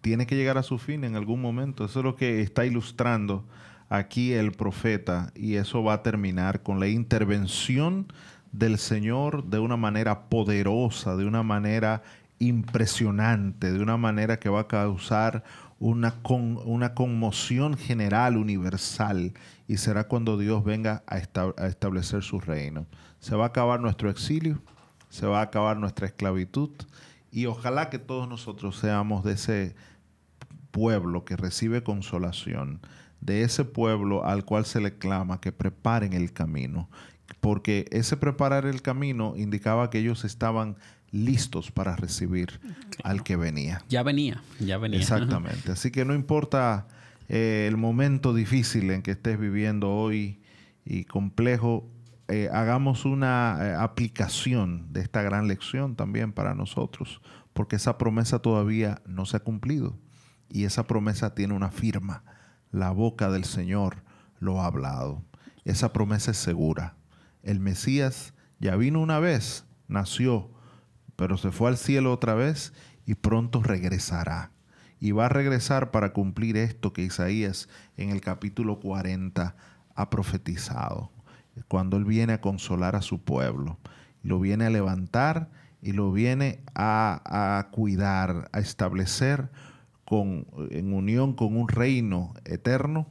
tiene 0.00 0.26
que 0.26 0.36
llegar 0.36 0.58
a 0.58 0.62
su 0.62 0.78
fin 0.78 1.04
en 1.04 1.16
algún 1.16 1.40
momento. 1.40 1.84
Eso 1.84 2.00
es 2.00 2.04
lo 2.04 2.16
que 2.16 2.42
está 2.42 2.66
ilustrando 2.66 3.44
aquí 3.88 4.32
el 4.32 4.52
profeta 4.52 5.32
y 5.34 5.54
eso 5.54 5.82
va 5.84 5.94
a 5.94 6.02
terminar 6.02 6.62
con 6.62 6.80
la 6.80 6.88
intervención 6.88 8.12
del 8.50 8.78
Señor 8.78 9.44
de 9.44 9.58
una 9.58 9.76
manera 9.76 10.28
poderosa, 10.28 11.16
de 11.16 11.24
una 11.24 11.42
manera 11.42 12.02
impresionante, 12.48 13.72
de 13.72 13.80
una 13.80 13.96
manera 13.96 14.38
que 14.38 14.48
va 14.48 14.60
a 14.60 14.68
causar 14.68 15.44
una, 15.78 16.14
una 16.64 16.94
conmoción 16.94 17.76
general, 17.76 18.36
universal, 18.36 19.32
y 19.68 19.76
será 19.76 20.04
cuando 20.04 20.36
Dios 20.36 20.64
venga 20.64 21.02
a, 21.06 21.16
a 21.16 21.66
establecer 21.66 22.22
su 22.22 22.40
reino. 22.40 22.86
Se 23.20 23.36
va 23.36 23.44
a 23.44 23.48
acabar 23.48 23.80
nuestro 23.80 24.10
exilio, 24.10 24.60
se 25.08 25.26
va 25.26 25.40
a 25.40 25.44
acabar 25.44 25.76
nuestra 25.76 26.06
esclavitud, 26.06 26.70
y 27.30 27.46
ojalá 27.46 27.90
que 27.90 27.98
todos 27.98 28.28
nosotros 28.28 28.76
seamos 28.76 29.24
de 29.24 29.32
ese 29.32 29.74
pueblo 30.70 31.24
que 31.24 31.36
recibe 31.36 31.82
consolación, 31.82 32.80
de 33.20 33.42
ese 33.42 33.64
pueblo 33.64 34.24
al 34.24 34.44
cual 34.44 34.64
se 34.64 34.80
le 34.80 34.98
clama 34.98 35.40
que 35.40 35.52
preparen 35.52 36.12
el 36.12 36.32
camino, 36.32 36.88
porque 37.40 37.86
ese 37.90 38.16
preparar 38.16 38.66
el 38.66 38.82
camino 38.82 39.34
indicaba 39.36 39.90
que 39.90 39.98
ellos 39.98 40.24
estaban 40.24 40.76
listos 41.12 41.70
para 41.70 41.94
recibir 41.94 42.60
al 43.04 43.22
que 43.22 43.36
venía. 43.36 43.84
Ya 43.88 44.02
venía, 44.02 44.42
ya 44.58 44.78
venía. 44.78 44.98
Exactamente. 44.98 45.70
Así 45.70 45.90
que 45.90 46.04
no 46.04 46.14
importa 46.14 46.88
eh, 47.28 47.66
el 47.68 47.76
momento 47.76 48.34
difícil 48.34 48.90
en 48.90 49.02
que 49.02 49.12
estés 49.12 49.38
viviendo 49.38 49.90
hoy 49.90 50.40
y 50.84 51.04
complejo, 51.04 51.88
eh, 52.26 52.48
hagamos 52.52 53.04
una 53.04 53.58
eh, 53.60 53.74
aplicación 53.74 54.92
de 54.92 55.02
esta 55.02 55.22
gran 55.22 55.46
lección 55.46 55.94
también 55.94 56.32
para 56.32 56.54
nosotros, 56.54 57.20
porque 57.52 57.76
esa 57.76 57.98
promesa 57.98 58.40
todavía 58.40 59.00
no 59.06 59.26
se 59.26 59.36
ha 59.36 59.40
cumplido 59.40 59.96
y 60.48 60.64
esa 60.64 60.86
promesa 60.86 61.34
tiene 61.34 61.54
una 61.54 61.70
firma. 61.70 62.24
La 62.72 62.90
boca 62.90 63.30
del 63.30 63.44
Señor 63.44 64.02
lo 64.40 64.60
ha 64.60 64.66
hablado. 64.66 65.22
Esa 65.64 65.92
promesa 65.92 66.32
es 66.32 66.38
segura 66.38 66.96
el 67.42 67.60
Mesías 67.60 68.34
ya 68.60 68.76
vino 68.76 69.00
una 69.00 69.18
vez, 69.18 69.64
nació, 69.88 70.50
pero 71.16 71.36
se 71.36 71.50
fue 71.50 71.68
al 71.68 71.76
cielo 71.76 72.12
otra 72.12 72.34
vez 72.34 72.72
y 73.06 73.14
pronto 73.14 73.62
regresará. 73.62 74.50
Y 75.00 75.12
va 75.12 75.26
a 75.26 75.28
regresar 75.28 75.90
para 75.90 76.12
cumplir 76.12 76.56
esto 76.56 76.92
que 76.92 77.02
Isaías 77.02 77.68
en 77.96 78.10
el 78.10 78.20
capítulo 78.20 78.78
40 78.80 79.56
ha 79.94 80.10
profetizado. 80.10 81.10
Cuando 81.68 81.96
Él 81.96 82.04
viene 82.04 82.34
a 82.34 82.40
consolar 82.40 82.96
a 82.96 83.02
su 83.02 83.20
pueblo, 83.20 83.78
lo 84.22 84.38
viene 84.38 84.66
a 84.66 84.70
levantar 84.70 85.50
y 85.82 85.92
lo 85.92 86.12
viene 86.12 86.60
a, 86.74 87.58
a 87.58 87.70
cuidar, 87.70 88.48
a 88.52 88.60
establecer 88.60 89.50
con, 90.04 90.46
en 90.70 90.92
unión 90.92 91.34
con 91.34 91.56
un 91.56 91.68
reino 91.68 92.34
eterno 92.44 93.08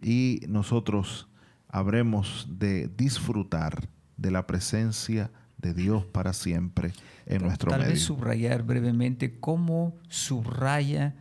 y 0.00 0.40
nosotros 0.48 1.28
habremos 1.68 2.46
de 2.50 2.88
disfrutar 2.88 3.88
de 4.16 4.30
la 4.30 4.46
presencia 4.46 5.30
de 5.62 5.72
Dios 5.72 6.04
para 6.04 6.32
siempre 6.32 6.92
en 7.24 7.42
nuestro 7.42 7.70
medio. 7.70 7.84
Tal 7.84 7.92
vez 7.92 8.02
subrayar 8.02 8.64
brevemente 8.64 9.38
cómo 9.38 9.96
subraya 10.08 11.14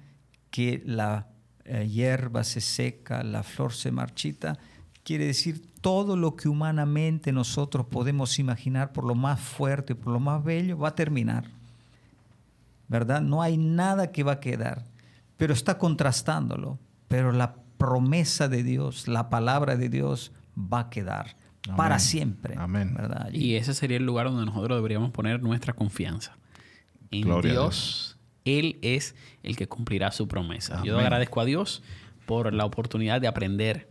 que 0.49 0.81
la 0.85 1.27
eh, 1.63 1.87
hierba 1.87 2.43
se 2.43 2.59
seca, 2.59 3.23
la 3.23 3.43
flor 3.43 3.71
se 3.71 3.91
marchita, 3.91 4.57
quiere 5.03 5.27
decir 5.27 5.71
todo 5.79 6.17
lo 6.17 6.35
que 6.35 6.49
humanamente 6.49 7.31
nosotros 7.31 7.85
podemos 7.85 8.39
imaginar 8.39 8.91
por 8.91 9.05
lo 9.05 9.15
más 9.15 9.39
fuerte, 9.39 9.95
por 9.95 10.11
lo 10.11 10.19
más 10.19 10.43
bello, 10.43 10.77
va 10.77 10.89
a 10.89 10.95
terminar. 10.95 11.45
¿Verdad? 12.87 13.21
No 13.21 13.41
hay 13.41 13.57
nada 13.57 14.11
que 14.11 14.23
va 14.23 14.33
a 14.33 14.39
quedar, 14.39 14.83
pero 15.37 15.53
está 15.53 15.77
contrastándolo. 15.77 16.77
Pero 17.07 17.31
la 17.31 17.55
promesa 17.77 18.47
de 18.47 18.63
Dios, 18.63 19.07
la 19.07 19.29
palabra 19.29 19.75
de 19.75 19.89
Dios 19.89 20.31
va 20.55 20.81
a 20.81 20.89
quedar 20.89 21.35
para 21.75 21.99
siempre. 21.99 22.55
Amén. 22.57 22.97
Y 23.31 23.55
ese 23.55 23.73
sería 23.73 23.97
el 23.97 24.05
lugar 24.05 24.27
donde 24.27 24.45
nosotros 24.45 24.77
deberíamos 24.77 25.11
poner 25.11 25.41
nuestra 25.41 25.73
confianza. 25.73 26.37
En 27.11 27.41
Dios, 27.41 28.17
Él 28.45 28.79
es 28.81 29.15
el 29.43 29.55
que 29.55 29.67
cumplirá 29.67 30.11
su 30.11 30.27
promesa. 30.27 30.81
Yo 30.83 30.97
agradezco 30.97 31.41
a 31.41 31.45
Dios 31.45 31.83
por 32.25 32.53
la 32.53 32.65
oportunidad 32.65 33.19
de 33.19 33.27
aprender 33.27 33.90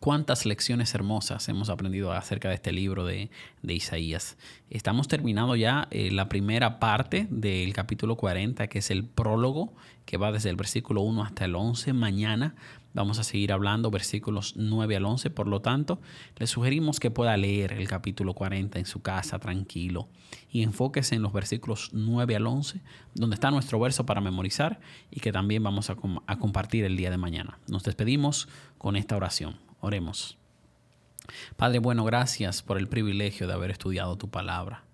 Cuántas 0.00 0.46
lecciones 0.46 0.94
hermosas 0.94 1.48
hemos 1.48 1.70
aprendido 1.70 2.12
acerca 2.12 2.48
de 2.48 2.54
este 2.54 2.70
libro 2.70 3.04
de, 3.04 3.30
Isaías. 3.64 4.36
Estamos 4.70 5.08
terminando 5.08 5.56
ya 5.56 5.88
eh, 5.90 6.12
la 6.12 6.28
primera 6.28 6.78
parte 6.78 7.26
del 7.30 7.72
capítulo 7.72 8.16
40, 8.16 8.68
que 8.68 8.78
es 8.78 8.92
el 8.92 9.04
prólogo, 9.04 9.74
que 10.06 10.16
va 10.16 10.30
desde 10.30 10.50
el 10.50 10.56
versículo 10.56 11.00
1 11.00 11.24
hasta 11.24 11.46
el 11.46 11.56
11. 11.56 11.94
Mañana 11.94 12.54
vamos 12.94 13.18
a 13.18 13.24
seguir 13.24 13.52
hablando 13.52 13.90
versículos 13.90 14.54
9 14.56 14.94
al 14.94 15.04
11. 15.04 15.30
Por 15.30 15.48
lo 15.48 15.62
tanto, 15.62 16.00
le 16.36 16.46
sugerimos 16.46 17.00
que 17.00 17.10
pueda 17.10 17.36
leer 17.36 17.72
el 17.72 17.88
capítulo 17.88 18.34
40 18.34 18.78
en 18.78 18.86
su 18.86 19.02
casa 19.02 19.40
tranquilo 19.40 20.08
y 20.48 20.62
enfóquese 20.62 21.16
en 21.16 21.22
los 21.22 21.32
versículos 21.32 21.90
9 21.92 22.36
al 22.36 22.46
11, 22.46 22.80
donde 23.16 23.34
está 23.34 23.50
nuestro 23.50 23.80
verso 23.80 24.06
para 24.06 24.20
memorizar 24.20 24.78
y 25.10 25.18
que 25.18 25.32
también 25.32 25.64
vamos 25.64 25.90
a 25.90 26.36
compartir 26.36 26.84
el 26.84 26.96
día 26.96 27.10
de 27.10 27.18
mañana. 27.18 27.58
Nos 27.66 27.82
despedimos 27.82 28.48
con 28.78 28.94
esta 28.94 29.16
oración. 29.16 29.67
Oremos. 29.80 30.38
Padre 31.56 31.78
bueno, 31.78 32.04
gracias 32.04 32.62
por 32.62 32.78
el 32.78 32.88
privilegio 32.88 33.46
de 33.46 33.52
haber 33.52 33.70
estudiado 33.70 34.16
tu 34.16 34.28
palabra, 34.30 34.84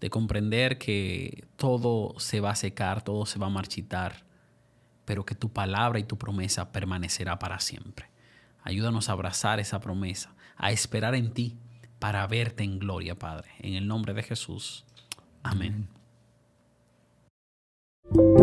de 0.00 0.10
comprender 0.10 0.78
que 0.78 1.44
todo 1.56 2.18
se 2.18 2.40
va 2.40 2.50
a 2.50 2.56
secar, 2.56 3.02
todo 3.02 3.26
se 3.26 3.38
va 3.38 3.46
a 3.46 3.50
marchitar, 3.50 4.24
pero 5.04 5.24
que 5.24 5.34
tu 5.34 5.50
palabra 5.50 5.98
y 5.98 6.04
tu 6.04 6.16
promesa 6.16 6.72
permanecerá 6.72 7.38
para 7.38 7.60
siempre. 7.60 8.08
Ayúdanos 8.62 9.08
a 9.08 9.12
abrazar 9.12 9.60
esa 9.60 9.80
promesa, 9.80 10.34
a 10.56 10.70
esperar 10.70 11.14
en 11.14 11.32
ti 11.32 11.56
para 11.98 12.26
verte 12.26 12.64
en 12.64 12.78
gloria, 12.78 13.18
Padre. 13.18 13.50
En 13.58 13.74
el 13.74 13.86
nombre 13.86 14.14
de 14.14 14.22
Jesús. 14.22 14.84
Amén. 15.42 15.88
Amén. 18.14 18.41